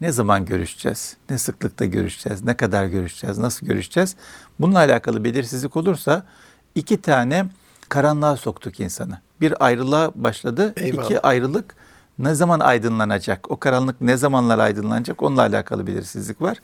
[0.00, 1.16] Ne zaman görüşeceğiz?
[1.30, 2.44] Ne sıklıkta görüşeceğiz?
[2.44, 3.38] Ne kadar görüşeceğiz?
[3.38, 4.16] Nasıl görüşeceğiz?
[4.60, 6.26] Bununla alakalı belirsizlik olursa
[6.74, 7.46] iki tane
[7.88, 9.18] karanlığa soktuk insanı.
[9.40, 10.72] Bir ayrılığa başladı.
[10.76, 11.04] Eyvallah.
[11.04, 11.74] İki ayrılık
[12.18, 13.50] ne zaman aydınlanacak?
[13.50, 15.22] O karanlık ne zamanlar aydınlanacak?
[15.22, 16.58] Onunla alakalı belirsizlik var.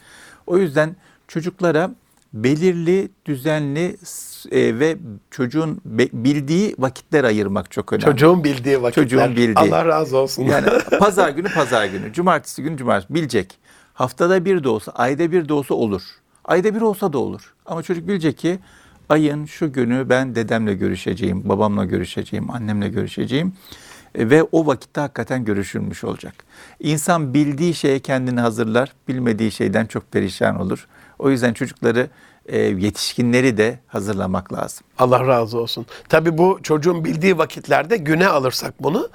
[0.46, 0.96] O yüzden
[1.28, 1.90] çocuklara
[2.44, 3.96] belirli, düzenli
[4.50, 4.96] e, ve
[5.30, 8.04] çocuğun be- bildiği vakitler ayırmak çok önemli.
[8.04, 9.04] Çocuğun bildiği vakitler.
[9.04, 9.54] Çocuğun bildiği.
[9.56, 10.42] Allah razı olsun.
[10.42, 10.66] Yani
[10.98, 13.58] pazar günü pazar günü, cumartesi günü cumartesi bilecek.
[13.94, 16.02] Haftada bir de olsa, ayda bir de olsa olur.
[16.44, 17.54] Ayda bir olsa da olur.
[17.66, 18.58] Ama çocuk bilecek ki
[19.08, 23.52] ayın şu günü ben dedemle görüşeceğim, babamla görüşeceğim, annemle görüşeceğim.
[24.14, 26.34] E, Ve o vakitte hakikaten görüşülmüş olacak.
[26.80, 30.86] İnsan bildiği şeye kendini hazırlar, bilmediği şeyden çok perişan olur.
[31.18, 32.08] O yüzden çocukları,
[32.46, 34.86] e, yetişkinleri de hazırlamak lazım.
[34.98, 35.86] Allah razı olsun.
[36.08, 39.08] Tabii bu çocuğun bildiği vakitlerde güne alırsak bunu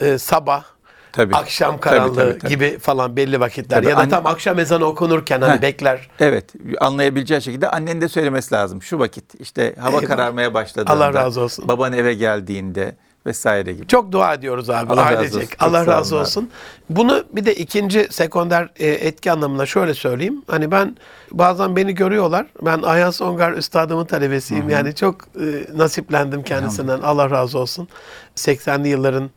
[0.00, 0.64] e, sabah,
[1.12, 1.34] Tabii.
[1.36, 2.50] akşam Tabii, karanlığı tabii, tabii.
[2.50, 5.62] gibi falan belli vakitler Tabii, ya da anne- tam akşam ezanı okunurken hani Heh.
[5.62, 6.08] bekler.
[6.20, 8.82] Evet, anlayabileceği şekilde annen de söylemesi lazım.
[8.82, 10.06] Şu vakit işte hava Eyvallah.
[10.06, 11.68] kararmaya başladığında, Allah razı olsun.
[11.68, 13.86] baban eve geldiğinde vesaire gibi.
[13.86, 15.40] Çok dua ediyoruz abi Allah razı olsun.
[15.40, 16.50] Çok Allah sağ razı olun olsun.
[16.90, 20.42] Bunu bir de ikinci sekonder e, etki anlamında şöyle söyleyeyim.
[20.46, 20.96] Hani ben
[21.30, 22.46] bazen beni görüyorlar.
[22.62, 24.68] Ben Ayhan Songar üstadımın talebesiyim.
[24.68, 27.00] Yani çok e, nasiplendim kendisinden.
[27.00, 27.88] Allah razı olsun.
[28.36, 29.30] 80'li yılların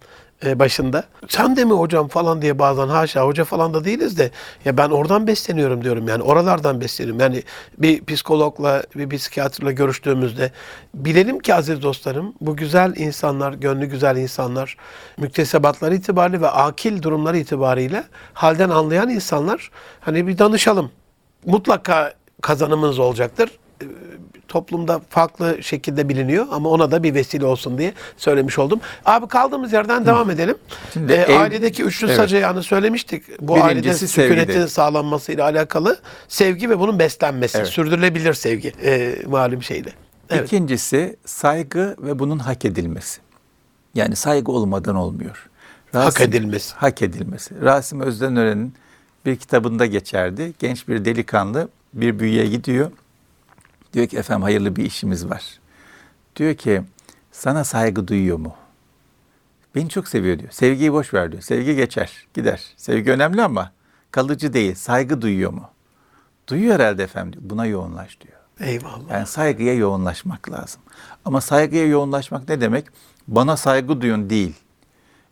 [0.53, 1.03] başında.
[1.27, 4.31] Sen de mi hocam falan diye bazen haşa hoca falan da değiliz de
[4.65, 7.19] ya ben oradan besleniyorum diyorum yani oralardan besleniyorum.
[7.19, 7.43] Yani
[7.77, 10.51] bir psikologla bir psikiyatrla görüştüğümüzde
[10.93, 14.77] bilelim ki aziz dostlarım bu güzel insanlar, gönlü güzel insanlar
[15.17, 18.03] müktesebatları itibariyle ve akil durumları itibariyle
[18.33, 20.91] halden anlayan insanlar hani bir danışalım.
[21.45, 23.49] Mutlaka kazanımınız olacaktır
[24.59, 28.79] toplumda farklı şekilde biliniyor ama ona da bir vesile olsun diye söylemiş oldum.
[29.05, 30.55] Abi kaldığımız yerden devam edelim.
[30.93, 32.15] Şimdi Ee, ev- ailedeki üçlü Evet.
[32.17, 33.41] sacı yani söylemiştik.
[33.41, 37.57] Bu ailede sükunetin sağlanmasıyla alakalı sevgi ve bunun beslenmesi.
[37.57, 37.67] Evet.
[37.67, 39.89] Sürdürülebilir sevgi e, malum şeyle.
[40.29, 40.45] Evet.
[40.47, 43.19] İkincisi saygı ve bunun hak edilmesi.
[43.95, 45.49] Yani saygı olmadan olmuyor.
[45.93, 46.75] Hak edilmesi.
[46.75, 47.61] Hak edilmesi.
[47.61, 48.73] Rasim Özdenören'in
[49.25, 50.53] bir kitabında geçerdi.
[50.59, 52.91] Genç bir delikanlı bir büyüye gidiyor.
[53.95, 55.59] Diyor ki efendim hayırlı bir işimiz var.
[56.35, 56.81] Diyor ki
[57.31, 58.55] sana saygı duyuyor mu?
[59.75, 60.51] Beni çok seviyor diyor.
[60.51, 61.41] Sevgiyi boş ver diyor.
[61.43, 62.63] Sevgi geçer, gider.
[62.77, 63.71] Sevgi önemli ama
[64.11, 64.75] kalıcı değil.
[64.75, 65.69] Saygı duyuyor mu?
[66.47, 67.49] Duyuyor herhalde efendim diyor.
[67.49, 68.37] Buna yoğunlaş diyor.
[68.59, 69.11] Eyvallah.
[69.11, 70.81] Yani saygıya yoğunlaşmak lazım.
[71.25, 72.85] Ama saygıya yoğunlaşmak ne demek?
[73.27, 74.53] Bana saygı duyun değil.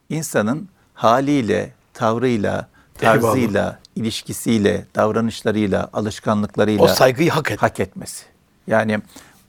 [0.09, 7.61] İnsanın haliyle, tavrıyla, tarzıyla, ilişkisiyle, davranışlarıyla, alışkanlıklarıyla O saygıyı hak et.
[7.61, 8.32] hak etmesi.
[8.67, 8.99] Yani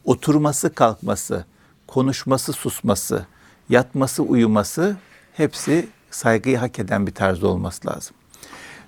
[0.05, 1.45] oturması, kalkması,
[1.87, 3.27] konuşması, susması,
[3.69, 4.97] yatması, uyuması
[5.33, 8.17] hepsi saygıyı hak eden bir tarzda olması lazım.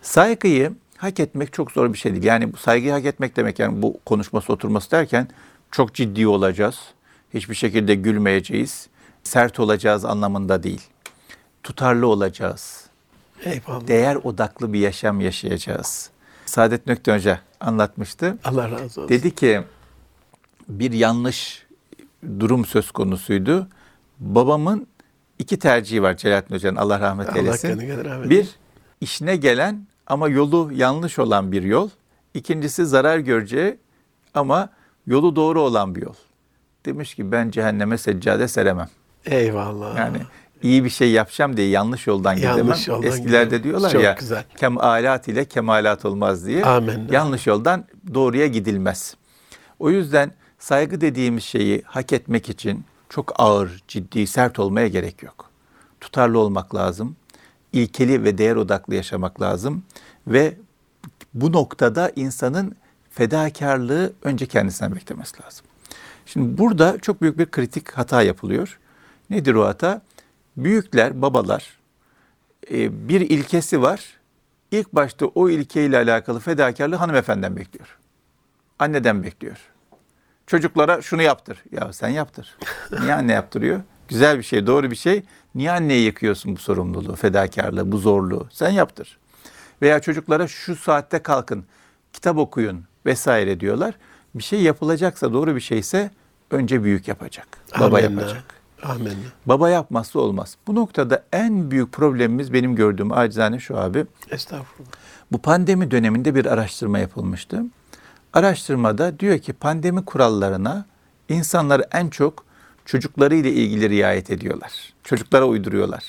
[0.02, 2.24] Saygıyı hak etmek çok zor bir şey değil.
[2.24, 5.28] Yani bu saygıyı hak etmek demek yani bu konuşması, oturması derken
[5.70, 6.78] çok ciddi olacağız.
[7.34, 8.88] Hiçbir şekilde gülmeyeceğiz.
[9.24, 10.82] Sert olacağız anlamında değil.
[11.62, 12.86] Tutarlı olacağız
[13.44, 13.88] Eyvallah.
[13.88, 16.10] değer odaklı bir yaşam yaşayacağız.
[16.46, 18.38] Saadet Nökte Hoca anlatmıştı.
[18.44, 19.08] Allah razı olsun.
[19.08, 19.62] Dedi ki
[20.68, 21.66] bir yanlış
[22.40, 23.68] durum söz konusuydu.
[24.20, 24.86] Babamın
[25.38, 28.04] iki tercihi var Celalettin Hoca'nın Allah rahmet Allah eylesin.
[28.04, 28.48] rahmet bir
[29.00, 31.90] işine gelen ama yolu yanlış olan bir yol.
[32.34, 33.76] İkincisi zarar göreceği
[34.34, 34.68] ama
[35.06, 36.14] yolu doğru olan bir yol.
[36.86, 38.88] Demiş ki ben cehenneme seccade seremem.
[39.24, 39.96] Eyvallah.
[39.96, 40.18] Yani
[40.62, 42.80] iyi bir şey yapacağım diye yanlış yoldan Yanlış gidemem.
[42.86, 43.64] yoldan Eskilerde gidemem.
[43.64, 44.44] diyorlar Çok ya güzel.
[44.56, 46.64] kemalat ile kemalat olmaz diye.
[46.64, 47.14] Amenna.
[47.14, 49.16] Yanlış yoldan doğruya gidilmez.
[49.78, 50.32] O yüzden
[50.66, 55.50] saygı dediğimiz şeyi hak etmek için çok ağır, ciddi, sert olmaya gerek yok.
[56.00, 57.16] Tutarlı olmak lazım.
[57.72, 59.82] İlkeli ve değer odaklı yaşamak lazım
[60.26, 60.56] ve
[61.34, 62.76] bu noktada insanın
[63.10, 65.66] fedakarlığı önce kendisinden beklemesi lazım.
[66.26, 68.78] Şimdi burada çok büyük bir kritik hata yapılıyor.
[69.30, 70.02] Nedir o hata?
[70.56, 71.78] Büyükler, babalar
[72.70, 74.16] e, bir ilkesi var.
[74.70, 77.98] İlk başta o ilkeyle alakalı fedakarlığı hanımefendiden bekliyor.
[78.78, 79.75] Anneden bekliyor.
[80.46, 81.64] Çocuklara şunu yaptır.
[81.72, 82.56] Ya sen yaptır.
[83.00, 83.80] Niye anne yaptırıyor?
[84.08, 85.22] Güzel bir şey, doğru bir şey.
[85.54, 88.48] Niye anneye yıkıyorsun bu sorumluluğu, fedakarlığı, bu zorluğu?
[88.52, 89.18] Sen yaptır.
[89.82, 91.64] Veya çocuklara şu saatte kalkın,
[92.12, 93.94] kitap okuyun vesaire diyorlar.
[94.34, 96.10] Bir şey yapılacaksa, doğru bir şeyse
[96.50, 97.48] önce büyük yapacak.
[97.80, 98.20] Baba Amenna.
[98.20, 98.44] yapacak.
[98.82, 99.14] Amenna.
[99.46, 100.56] Baba yapmazsa olmaz.
[100.66, 104.06] Bu noktada en büyük problemimiz benim gördüğüm acizane şu abi.
[104.30, 104.90] Estağfurullah.
[105.32, 107.62] Bu pandemi döneminde bir araştırma yapılmıştı.
[108.40, 110.86] Araştırmada diyor ki pandemi kurallarına
[111.28, 112.44] insanlar en çok
[112.84, 114.72] çocukları ile ilgili riayet ediyorlar.
[115.04, 116.04] Çocuklara uyduruyorlar.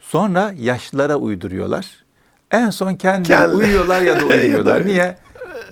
[0.00, 2.04] Sonra yaşlılara uyduruyorlar.
[2.50, 4.76] En son kendileri Kendi- uyuyorlar ya da uyumuyorlar.
[4.76, 4.86] Evet.
[4.86, 5.18] Niye?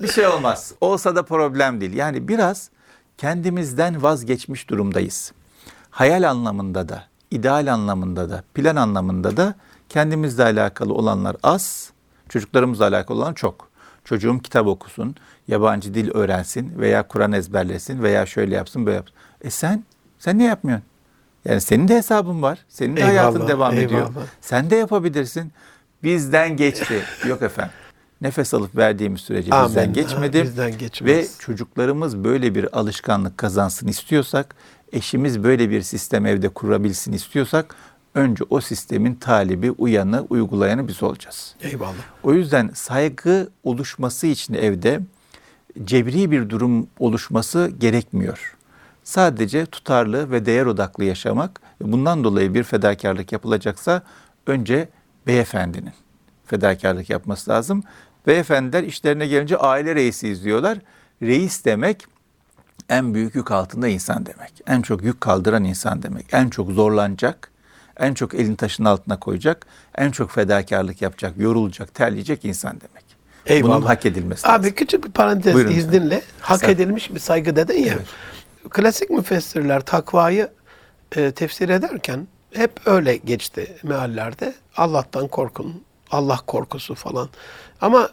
[0.03, 0.73] Bir şey olmaz.
[0.81, 1.93] Olsa da problem değil.
[1.93, 2.71] Yani biraz
[3.19, 5.33] kendimizden vazgeçmiş durumdayız.
[5.91, 9.55] Hayal anlamında da, ideal anlamında da, plan anlamında da
[9.89, 11.91] kendimizle alakalı olanlar az,
[12.29, 13.70] çocuklarımızla alakalı olan çok.
[14.05, 15.17] Çocuğum kitap okusun,
[15.49, 19.17] yabancı dil öğrensin veya Kur'an ezberlesin veya şöyle yapsın böyle yapsın.
[19.43, 19.85] E sen,
[20.19, 20.87] sen ne yapmıyorsun?
[21.45, 22.59] Yani senin de hesabın var.
[22.69, 23.91] Senin de hayatın Eyvallah, devam ediyor.
[23.91, 24.27] eyvallah.
[24.41, 25.53] Sen de yapabilirsin.
[26.03, 27.03] Bizden geçti.
[27.29, 27.73] Yok efendim.
[28.21, 30.43] Nefes alıp verdiğimiz sürece bizden Amenna, geçmedi.
[30.43, 31.17] bizden geçmez.
[31.17, 34.55] Ve çocuklarımız böyle bir alışkanlık kazansın istiyorsak,
[34.93, 37.75] eşimiz böyle bir sistem evde kurabilsin istiyorsak,
[38.15, 41.55] önce o sistemin talibi, uyanı, uygulayanı biz olacağız.
[41.61, 41.95] Eyvallah.
[42.23, 45.01] O yüzden saygı oluşması için evde
[45.85, 48.57] cebri bir durum oluşması gerekmiyor.
[49.05, 54.03] Sadece tutarlı ve değer odaklı yaşamak bundan dolayı bir fedakarlık yapılacaksa
[54.47, 54.89] önce
[55.27, 55.93] beyefendinin
[56.47, 57.83] fedakarlık yapması lazım.
[58.27, 60.79] Beyefendiler işlerine gelince aile reisi izliyorlar.
[61.23, 62.07] Reis demek
[62.89, 64.53] en büyük yük altında insan demek.
[64.67, 66.27] En çok yük kaldıran insan demek.
[66.33, 67.50] En çok zorlanacak,
[68.01, 69.67] en çok elin taşın altına koyacak,
[69.99, 73.05] en çok fedakarlık yapacak, yorulacak, terleyecek insan demek.
[73.47, 73.77] Eyvallah.
[73.77, 74.61] Bunun hak edilmesi lazım.
[74.61, 76.23] Abi küçük bir parantez Buyurun izninle.
[76.41, 77.95] Hak Sen- edilmiş bir saygı dedin ya.
[78.71, 80.49] Klasik müfessirler takvayı
[81.17, 84.55] e, tefsir ederken hep öyle geçti meallerde.
[84.77, 87.29] Allah'tan korkun, Allah korkusu falan.
[87.81, 88.09] Ama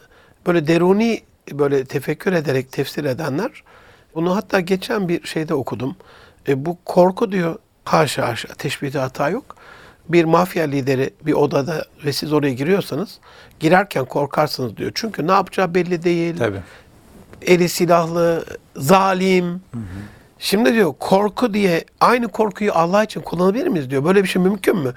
[0.46, 1.22] böyle deruni
[1.52, 3.62] böyle tefekkür ederek tefsir edenler
[4.14, 5.96] bunu hatta geçen bir şeyde okudum.
[6.48, 7.56] E, bu korku diyor
[7.92, 9.56] haşa haşa teşbihte hata yok.
[10.08, 13.18] Bir mafya lideri bir odada ve siz oraya giriyorsanız
[13.60, 14.92] girerken korkarsınız diyor.
[14.94, 16.60] Çünkü ne yapacağı belli değil Tabii.
[17.42, 18.44] eli silahlı,
[18.76, 19.60] zalim.
[20.38, 24.04] Şimdi diyor korku diye aynı korkuyu Allah için kullanabilir miyiz diyor.
[24.04, 24.92] Böyle bir şey mümkün mü?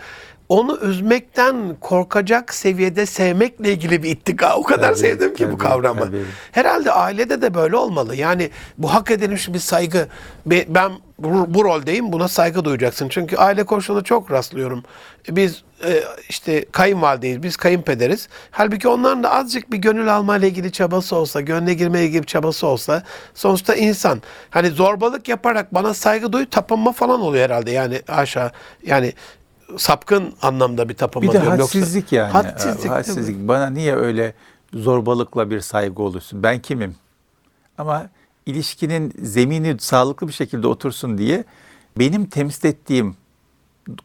[0.50, 4.56] Onu üzmekten korkacak seviyede sevmekle ilgili bir ittika.
[4.56, 6.00] O kadar Tabii, sevdim ki bu tabii, kavramı.
[6.00, 6.24] tabii.
[6.52, 8.16] Herhalde ailede de böyle olmalı.
[8.16, 10.08] Yani bu hak edilmiş bir saygı.
[10.46, 10.92] Be- Ben
[11.24, 13.10] bu, bu roldeyim buna saygı duyacaksın.
[13.10, 14.84] Çünkü aile koşulunda çok rastlıyorum.
[15.30, 18.30] Biz e, işte kayınvalideyiz, biz kayınpederiz.
[18.52, 23.04] Halbuki onların da azıcık bir gönül almayla ilgili çabası olsa, gönle girmeye ilgili çabası olsa
[23.34, 24.22] sonuçta insan.
[24.50, 27.72] Hani zorbalık yaparak bana saygı duy, tapınma falan oluyor herhalde.
[27.72, 28.52] Yani aşağı
[28.86, 29.14] yani
[29.78, 31.60] sapkın anlamda bir tapınma Bir de diyorum.
[31.60, 32.32] Yoksa- hadsizlik yani.
[32.32, 32.92] Hadsizlik.
[32.92, 33.48] Hadsizlik.
[33.48, 34.34] Bana niye öyle
[34.74, 36.44] zorbalıkla bir saygı olursun?
[36.44, 36.96] Ben kimim?
[37.78, 38.10] Ama
[38.46, 41.44] ilişkinin zemini sağlıklı bir şekilde otursun diye
[42.00, 43.16] benim temsil ettiğim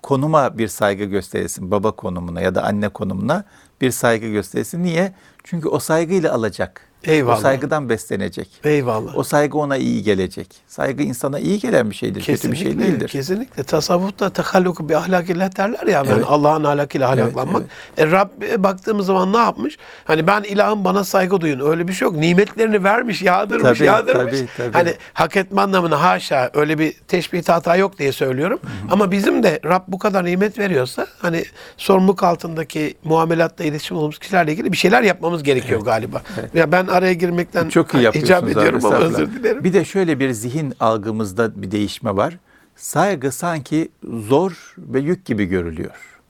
[0.02, 1.70] konuma bir saygı gösterilsin.
[1.70, 3.44] Baba konumuna ya da anne konumuna
[3.80, 4.82] bir saygı gösterilsin.
[4.82, 5.14] Niye?
[5.44, 6.80] Çünkü o saygıyla alacak.
[7.04, 7.38] Eyvallah.
[7.38, 8.48] O saygıdan beslenecek.
[8.64, 9.16] Eyvallah.
[9.16, 10.48] O saygı ona iyi gelecek.
[10.68, 12.22] Saygı insana iyi gelen bir şeydir.
[12.24, 13.08] Kötü bir şey değildir.
[13.08, 13.62] Kesinlikle.
[13.62, 15.90] Tasavvufta tehalluku bir ahlakillah derler ya.
[15.92, 16.24] Yani Evet.
[16.28, 17.62] Allah'ın ahlakıyla ahlaklanmak.
[17.98, 19.78] E, Rabbe baktığımız zaman ne yapmış?
[20.04, 21.60] Hani ben ilahım bana saygı duyun.
[21.70, 22.16] Öyle bir şey yok.
[22.16, 24.32] Nimetlerini vermiş, yağdırmış, Tabii, yağdırmış.
[24.38, 24.72] tabii, tabii.
[24.72, 28.60] Hani hak etme anlamına haşa öyle bir teşbih hata yok diye söylüyorum.
[28.90, 31.44] Ama bizim de Rab bu kadar nimet veriyorsa hani
[31.76, 36.22] sorumluluk altındaki muamelatta iletişim olduğumuz kişilerle ilgili bir şeyler yapmamız gerekiyor galiba.
[36.54, 39.64] Ya ben araya girmekten Çok iyi icap abi, ediyorum ama özür dilerim.
[39.64, 42.38] Bir de şöyle bir zihin algımızda bir değişme var.
[42.76, 46.20] Saygı sanki zor ve yük gibi görülüyor.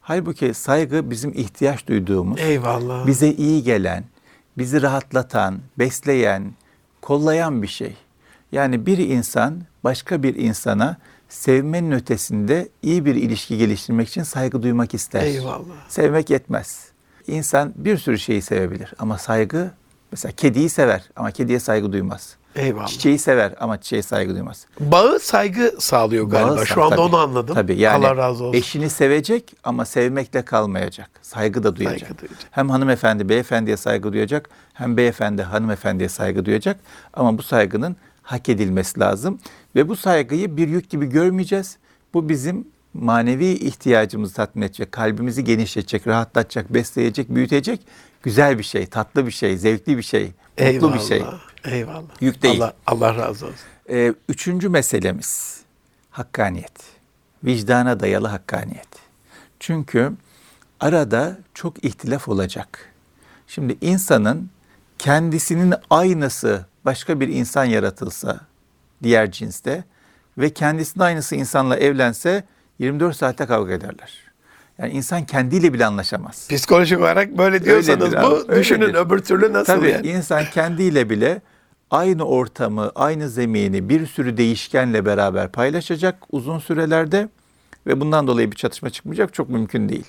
[0.00, 3.06] Halbuki saygı bizim ihtiyaç duyduğumuz, Eyvallah.
[3.06, 4.04] bize iyi gelen,
[4.58, 6.52] bizi rahatlatan, besleyen,
[7.02, 7.96] kollayan bir şey.
[8.52, 10.96] Yani bir insan başka bir insana
[11.28, 15.22] sevmenin ötesinde iyi bir ilişki geliştirmek için saygı duymak ister.
[15.22, 15.88] Eyvallah.
[15.88, 16.88] Sevmek yetmez.
[17.26, 19.70] İnsan bir sürü şeyi sevebilir ama saygı
[20.12, 22.36] mesela kediyi sever ama kediye saygı duymaz.
[22.56, 22.86] Eyvallah.
[22.86, 24.66] Çiçeği sever ama çiçeğe saygı duymaz.
[24.80, 26.56] Bağı saygı sağlıyor galiba.
[26.56, 27.00] Bağı Şu anda tabii.
[27.06, 27.54] onu anladım.
[27.54, 28.58] Tabii yani Allah razı olsun.
[28.58, 31.10] eşini sevecek ama sevmekle kalmayacak.
[31.22, 32.00] Saygı da duyacak.
[32.00, 32.48] Saygı duyacak.
[32.50, 36.76] Hem hanımefendi beyefendiye saygı duyacak hem beyefendi hanımefendiye saygı duyacak.
[37.14, 39.38] Ama bu saygının hak edilmesi lazım.
[39.76, 41.76] Ve bu saygıyı bir yük gibi görmeyeceğiz.
[42.14, 47.80] Bu bizim manevi ihtiyacımızı tatmin edecek, kalbimizi genişletecek, rahatlatacak, besleyecek, büyütecek
[48.24, 50.94] güzel bir şey, tatlı bir şey, zevkli bir şey, mutlu Eyvallah.
[50.94, 51.24] bir şey.
[51.64, 52.02] Eyvallah.
[52.20, 52.62] Yük değil.
[52.62, 53.58] Allah, Allah razı olsun.
[53.90, 55.60] Ee, üçüncü meselemiz
[56.10, 56.82] hakkaniyet.
[57.44, 58.88] Vicdana dayalı hakkaniyet.
[59.60, 60.12] Çünkü
[60.80, 62.92] arada çok ihtilaf olacak.
[63.46, 64.50] Şimdi insanın
[64.98, 68.40] kendisinin aynısı başka bir insan yaratılsa
[69.02, 69.84] diğer cinste
[70.38, 72.44] ve kendisinin aynısı insanla evlense
[72.78, 74.33] 24 saatte kavga ederler.
[74.78, 76.48] Yani insan kendiyle bile anlaşamaz.
[76.50, 78.98] Psikolojik olarak böyle diyorsanız Öyledir bu abi, düşünün öyledir.
[78.98, 80.06] öbür türlü nasıl Tabii yani?
[80.06, 81.42] insan kendiyle bile
[81.90, 87.28] aynı ortamı, aynı zemini bir sürü değişkenle beraber paylaşacak uzun sürelerde
[87.86, 90.04] ve bundan dolayı bir çatışma çıkmayacak çok mümkün değil.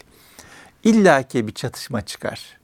[0.84, 2.58] İlla ki bir çatışma çıkar.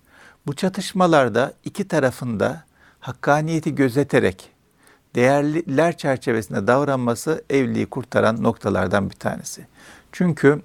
[0.48, 2.64] Bu çatışmalarda iki tarafında
[3.00, 4.50] hakkaniyeti gözeterek
[5.16, 9.68] değerler çerçevesinde davranması evliliği kurtaran noktalardan bir tanesi.
[10.12, 10.62] Çünkü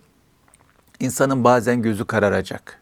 [1.01, 2.81] insanın bazen gözü kararacak.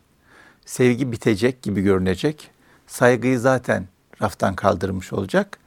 [0.67, 2.51] Sevgi bitecek gibi görünecek.
[2.87, 3.89] Saygıyı zaten
[4.23, 5.59] raftan kaldırmış olacak.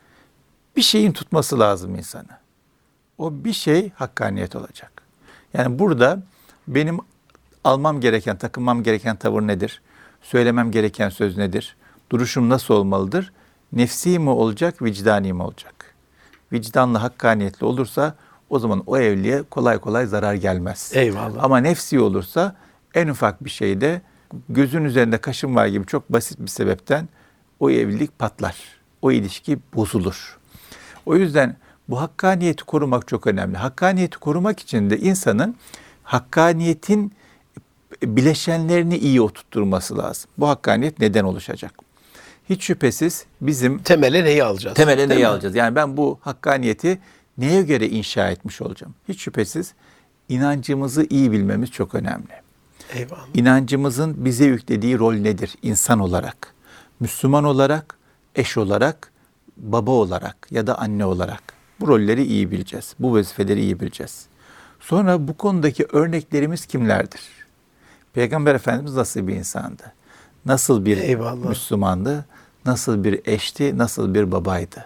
[0.76, 2.38] Bir şeyin tutması lazım insanı.
[3.18, 4.92] O bir şey hakkaniyet olacak.
[5.54, 6.24] Yani burada
[6.68, 7.00] benim
[7.64, 9.82] almam gereken, takınmam gereken tavır nedir?
[10.22, 11.76] Söylemem gereken söz nedir?
[12.10, 13.34] Duruşum nasıl olmalıdır?
[13.74, 15.96] Nefsi mi olacak, vicdani mi olacak?
[16.52, 18.16] Vicdanlı, hakkaniyetli olursa
[18.50, 20.92] o zaman o evliliğe kolay kolay zarar gelmez.
[20.96, 21.44] Eyvallah.
[21.44, 22.56] Ama nefsi olursa
[22.94, 24.02] en ufak bir şeyde
[24.50, 27.10] gözün üzerinde kaşın var gibi çok basit bir sebepten
[27.60, 28.56] o evlilik patlar.
[29.02, 30.38] O ilişki bozulur.
[31.06, 31.56] O yüzden
[31.90, 33.58] bu hakkaniyeti korumak çok önemli.
[33.58, 35.56] Hakkaniyeti korumak için de insanın
[36.04, 37.14] hakkaniyetin
[38.04, 40.30] bileşenlerini iyi oturtturması lazım.
[40.38, 41.74] Bu hakkaniyet neden oluşacak?
[42.50, 44.76] Hiç şüphesiz bizim Temele neyi alacağız?
[44.76, 45.56] temele neyi alacağız?
[45.56, 47.00] Yani ben bu hakkaniyeti
[47.38, 48.96] neye göre inşa etmiş olacağım?
[49.10, 49.74] Hiç şüphesiz
[50.30, 52.34] inancımızı iyi bilmemiz çok önemli.
[52.94, 53.26] Eyvallah.
[53.34, 56.54] İnancımızın bize yüklediği rol nedir insan olarak?
[57.00, 57.98] Müslüman olarak,
[58.36, 59.12] eş olarak,
[59.58, 61.44] baba olarak ya da anne olarak.
[61.80, 62.96] Bu rolleri iyi bileceğiz.
[63.00, 64.26] Bu vazifeleri iyi bileceğiz.
[64.80, 67.22] Sonra bu konudaki örneklerimiz kimlerdir?
[68.14, 69.94] Peygamber Efendimiz nasıl bir insandı?
[70.46, 71.50] Nasıl bir Eyvallah.
[71.50, 72.26] Müslümandı?
[72.66, 73.78] Nasıl bir eşti?
[73.78, 74.86] Nasıl bir babaydı?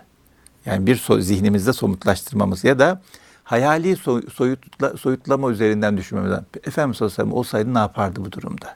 [0.65, 3.01] Yani bir so- zihnimizde somutlaştırmamız ya da
[3.43, 6.45] hayali soy- soyutla- soyutlama üzerinden düşünmemiz lazım.
[6.63, 8.75] Efendimiz sallallahu aleyhi ve sellem olsaydı ne yapardı bu durumda?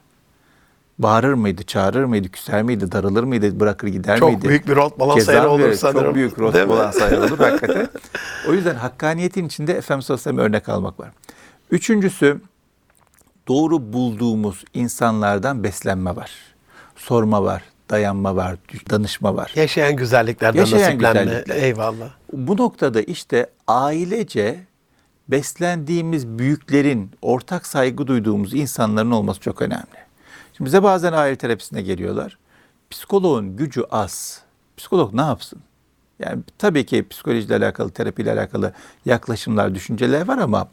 [1.00, 4.48] Bağırır mıydı, çağırır mıydı, küser miydi, darılır mıydı, bırakır gider Çok miydi?
[4.50, 6.04] büyük bir rot balon Ceza sayarı olur sanırım.
[6.04, 6.44] Çok büyük mi?
[6.70, 7.88] balon sayarı olur hakikaten.
[8.50, 11.10] O yüzden hakkaniyetin içinde Efendimiz sallallahu aleyhi ve sellem örnek almak var.
[11.72, 12.42] Üçüncüsü
[13.48, 16.32] doğru bulduğumuz insanlardan beslenme var.
[16.96, 18.56] Sorma var, dayanma var,
[18.90, 19.52] danışma var.
[19.56, 21.24] Yaşayan güzelliklerden Yaşayan nasiplenme.
[21.24, 21.56] güzellikler.
[21.56, 22.10] Eyvallah.
[22.34, 24.60] Bu noktada işte ailece
[25.28, 30.06] beslendiğimiz büyüklerin, ortak saygı duyduğumuz insanların olması çok önemli.
[30.58, 32.38] Şimdi bize bazen aile terapisine geliyorlar.
[32.90, 34.42] Psikoloğun gücü az.
[34.78, 35.60] Psikolog ne yapsın?
[36.20, 38.74] Yani tabii ki psikolojiyle alakalı, terapiyle alakalı
[39.06, 40.68] yaklaşımlar, düşünceler var ama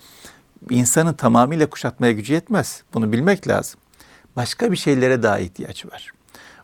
[0.70, 2.82] insanı tamamıyla kuşatmaya gücü yetmez.
[2.94, 3.80] Bunu bilmek lazım.
[4.36, 6.10] Başka bir şeylere daha ihtiyaç var.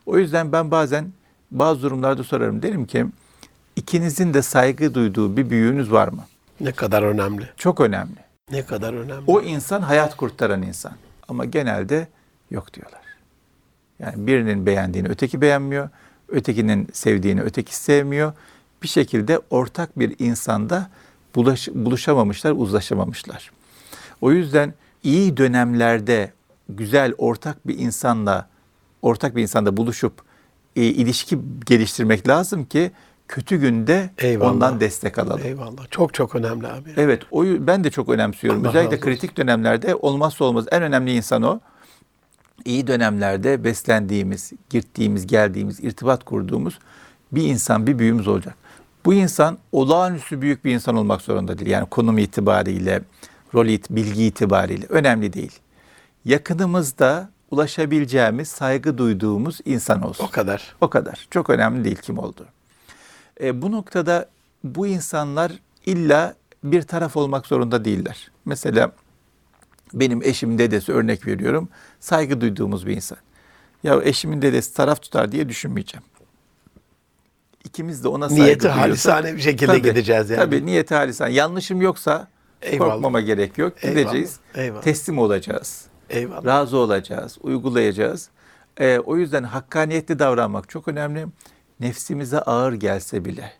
[0.09, 1.11] O yüzden ben bazen
[1.51, 2.61] bazı durumlarda sorarım.
[2.61, 3.05] Derim ki
[3.75, 6.25] ikinizin de saygı duyduğu bir büyüğünüz var mı?
[6.59, 7.49] Ne kadar önemli.
[7.57, 8.19] Çok önemli.
[8.51, 9.23] Ne kadar önemli.
[9.27, 10.91] O insan hayat kurtaran insan.
[11.27, 12.07] Ama genelde
[12.51, 13.01] yok diyorlar.
[13.99, 15.89] Yani birinin beğendiğini öteki beğenmiyor.
[16.27, 18.33] Ötekinin sevdiğini öteki sevmiyor.
[18.83, 20.89] Bir şekilde ortak bir insanda
[21.35, 23.51] bulaş, buluşamamışlar, uzlaşamamışlar.
[24.21, 26.31] O yüzden iyi dönemlerde
[26.69, 28.49] güzel ortak bir insanla
[29.01, 30.13] ortak bir insanda buluşup
[30.75, 32.91] e, ilişki geliştirmek lazım ki
[33.27, 34.51] kötü günde Eyvallah.
[34.51, 35.41] ondan destek alalım.
[35.43, 35.91] Eyvallah.
[35.91, 36.89] Çok çok önemli abi.
[36.97, 38.61] Evet, o ben de çok önemsiyorum.
[38.61, 41.59] Allah Özellikle kritik dönemlerde olmazsa olmaz en önemli insan o.
[42.65, 46.79] İyi dönemlerde beslendiğimiz, girdiğimiz, geldiğimiz, irtibat kurduğumuz
[47.31, 48.55] bir insan, bir büyüğümüz olacak.
[49.05, 51.71] Bu insan olağanüstü büyük bir insan olmak zorunda değil.
[51.71, 53.01] Yani konum itibariyle,
[53.53, 55.59] rol it, bilgi itibariyle önemli değil.
[56.25, 60.25] Yakınımızda ulaşabileceğimiz, saygı duyduğumuz insan olsun.
[60.25, 60.75] O kadar.
[60.81, 61.27] O kadar.
[61.31, 62.45] Çok önemli değil kim olduğu.
[63.41, 64.29] E, bu noktada
[64.63, 65.51] bu insanlar
[65.85, 68.31] illa bir taraf olmak zorunda değiller.
[68.45, 68.91] Mesela
[69.93, 71.69] benim eşimin dedesi örnek veriyorum.
[71.99, 73.17] Saygı duyduğumuz bir insan.
[73.83, 76.03] Ya eşimin dedesi taraf tutar diye düşünmeyeceğim.
[77.63, 80.39] İkimiz de ona saygı Niyeti halisane bir şekilde Tabii, gideceğiz yani.
[80.39, 81.33] Tabii niyeti halisane.
[81.33, 82.27] Yanlışım yoksa
[82.61, 82.91] Eyvallah.
[82.91, 83.83] korkmama gerek yok.
[83.83, 84.39] Eyvallah, Gideceğiz.
[84.55, 84.81] eyvallah.
[84.81, 86.45] Teslim olacağız Eyvallah.
[86.45, 88.29] razı olacağız, uygulayacağız.
[88.77, 91.27] Ee, o yüzden hakkaniyetli davranmak çok önemli.
[91.79, 93.51] Nefsimize ağır gelse bile,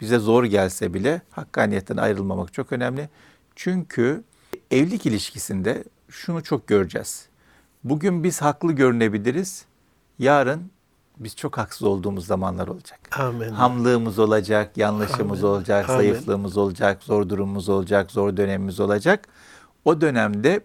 [0.00, 3.08] bize zor gelse bile hakkaniyetten ayrılmamak çok önemli.
[3.56, 4.24] Çünkü
[4.70, 7.26] evlilik ilişkisinde şunu çok göreceğiz.
[7.84, 9.64] Bugün biz haklı görünebiliriz.
[10.18, 10.70] Yarın
[11.18, 13.00] biz çok haksız olduğumuz zamanlar olacak.
[13.18, 13.48] Amin.
[13.48, 15.54] Hamlığımız olacak, yanlışımız Amin.
[15.54, 15.98] olacak, Amin.
[15.98, 19.28] zayıflığımız olacak, zor durumumuz olacak, zor dönemimiz olacak.
[19.84, 20.60] O dönemde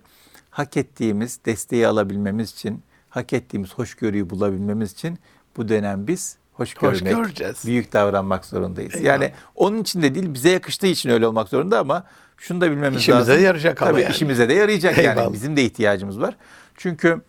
[0.54, 5.20] hak ettiğimiz desteği alabilmemiz için, hak ettiğimiz hoşgörüyü bulabilmemiz için
[5.58, 7.66] bu dönem biz hoş Hoş görmek, göreceğiz.
[7.66, 8.96] büyük davranmak zorundayız.
[8.96, 9.08] Eyvallah.
[9.22, 12.04] Yani onun için de değil, bize yakıştığı için öyle olmak zorunda ama
[12.38, 13.44] şunu da bilmemiz İşimize lazım.
[13.46, 14.12] yarayacak ama Tabii yani.
[14.12, 15.20] işimize de yarayacak yani.
[15.20, 15.34] Eyvallah.
[15.34, 16.38] Bizim de ihtiyacımız var.
[16.76, 17.22] Çünkü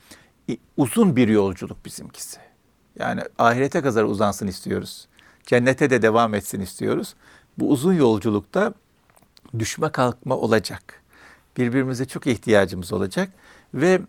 [0.51, 2.39] i- uzun bir yolculuk bizimkisi.
[2.99, 5.09] Yani ahirete kadar uzansın istiyoruz.
[5.47, 7.14] Cennete de devam etsin istiyoruz.
[7.59, 8.75] Bu uzun yolculukta
[9.59, 11.03] düşme kalkma olacak.
[11.57, 13.28] Birbirimize çok ihtiyacımız olacak
[13.74, 14.00] ve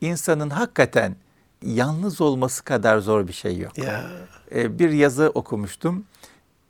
[0.00, 1.16] insanın hakikaten
[1.62, 3.78] yalnız olması kadar zor bir şey yok.
[3.78, 4.10] Ya
[4.54, 6.04] Ee, bir yazı okumuştum.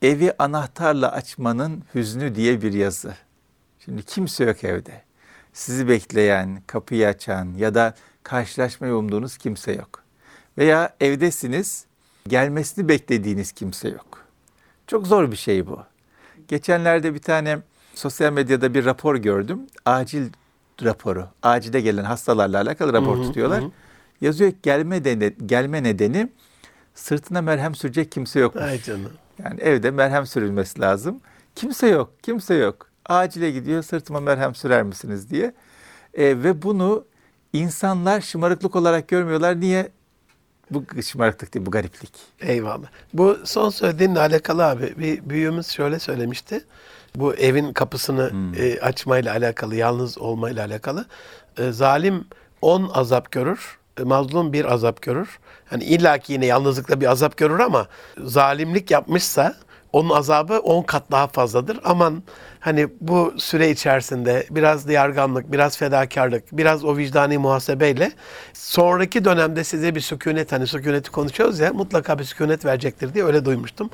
[0.02, 3.14] Evi anahtarla açmanın hüznü diye bir yazı.
[3.84, 5.02] Şimdi kimse yok evde.
[5.52, 10.02] Sizi bekleyen, kapıyı açan ya da karşılaşmayı umduğunuz kimse yok.
[10.58, 11.84] Veya evdesiniz,
[12.28, 14.24] gelmesini beklediğiniz kimse yok.
[14.86, 15.82] Çok zor bir şey bu.
[16.48, 17.58] Geçenlerde bir tane
[17.95, 19.61] sosyal medyada bir rapor gördüm.
[19.84, 20.28] Acil
[20.82, 21.28] raporu.
[21.43, 23.64] Acile gelen hastalarla alakalı rapor tutuyorlar.
[24.20, 26.28] Yazıyor ki gelme, nedeni, gelme nedeni
[26.95, 28.64] sırtına merhem sürecek kimse yokmuş.
[28.64, 29.12] ay canım.
[29.45, 31.20] Yani evde merhem sürülmesi lazım.
[31.55, 32.86] Kimse yok, kimse yok.
[33.07, 35.55] Acile gidiyor sırtıma merhem sürer misiniz diye.
[36.14, 37.05] E, ve bunu
[37.53, 39.61] insanlar şımarıklık olarak görmüyorlar.
[39.61, 39.88] Niye?
[40.70, 42.12] Bu şımarıklık değil, bu gariplik.
[42.40, 42.86] Eyvallah.
[43.14, 46.64] Bu son söylediğinle alakalı abi bir büyüğümüz şöyle söylemişti.
[47.16, 51.04] Bu evin kapısını e, açmayla alakalı, yalnız olmayla alakalı.
[51.58, 52.24] E, zalim
[52.62, 55.38] on azap görür, e, mazlum bir azap görür.
[55.72, 57.86] Yani illaki yine yalnızlıkla bir azap görür ama
[58.18, 59.54] zalimlik yapmışsa
[59.93, 61.80] onun azabı on kat daha fazladır.
[61.84, 62.22] Aman
[62.61, 68.12] hani bu süre içerisinde biraz diyarganlık, biraz fedakarlık, biraz o vicdani muhasebeyle
[68.53, 73.45] sonraki dönemde size bir sükunet hani sükuneti konuşuyoruz ya mutlaka bir sükunet verecektir diye öyle
[73.45, 73.90] duymuştum.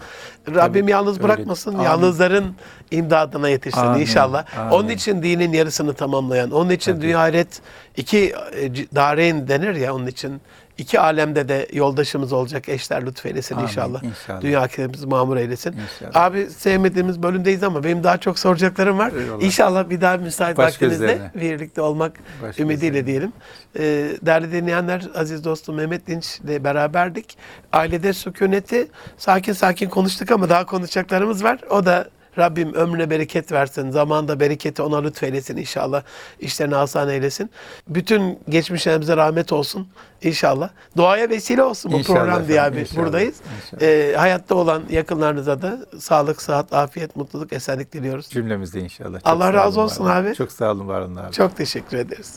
[0.54, 1.24] Rabbim yalnız öyle.
[1.24, 1.74] bırakmasın.
[1.74, 1.84] Amin.
[1.84, 2.54] Yalnızların
[2.90, 4.00] imdadına yetişsin Amin.
[4.00, 4.58] inşallah.
[4.58, 4.70] Amin.
[4.70, 7.60] Onun için dinin yarısını tamamlayan, onun için dünya ahiret
[7.96, 10.40] iki e, dareyn denir ya onun için
[10.78, 14.02] iki alemde de yoldaşımız olacak eşler lütfeylesin Amin, inşallah.
[14.02, 14.40] inşallah.
[14.40, 15.72] Dünya ahiretimizi mamur eylesin.
[15.72, 16.24] İnşallah.
[16.24, 19.12] Abi sevmediğimiz bölümdeyiz ama benim daha çok soracaklarım var.
[19.12, 19.42] Eyvallah.
[19.42, 22.12] İnşallah bir daha müsait Baş vaktinizde birlikte olmak
[22.42, 23.06] Baş ümidiyle gözlerine.
[23.06, 23.32] diyelim.
[23.78, 23.82] Ee,
[24.26, 27.38] değerli dinleyenler, aziz dostum Mehmet Dinç ile beraberdik.
[27.72, 31.58] Ailede sükuneti sakin sakin konuştuk ama daha konuşacaklarımız var.
[31.70, 32.08] O da
[32.38, 33.90] Rabbim ömrüne bereket versin.
[33.90, 36.02] Zamanda bereketi ona lütfeylesin inşallah.
[36.40, 37.50] İşlerini asan eylesin.
[37.88, 39.88] Bütün geçmişlerimize rahmet olsun
[40.22, 40.70] inşallah.
[40.96, 42.80] Duaya vesile olsun bu İnşallah program diye abi.
[42.80, 43.36] inşallah, Buradayız.
[43.64, 43.82] inşallah.
[43.82, 48.28] Ee, hayatta olan yakınlarınıza da sağlık, sıhhat, afiyet, mutluluk, esenlik diliyoruz.
[48.30, 49.18] Cümlemizde inşallah.
[49.18, 50.10] Çok Allah razı olsun olun.
[50.10, 50.34] abi.
[50.34, 51.32] Çok sağ olun, var olun abi.
[51.32, 52.34] Çok teşekkür ederiz.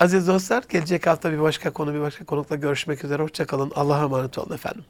[0.00, 3.22] Aziz dostlar, gelecek hafta bir başka konu, bir başka konukla görüşmek üzere.
[3.22, 3.72] Hoşçakalın.
[3.76, 4.84] Allah'a emanet olun efendim.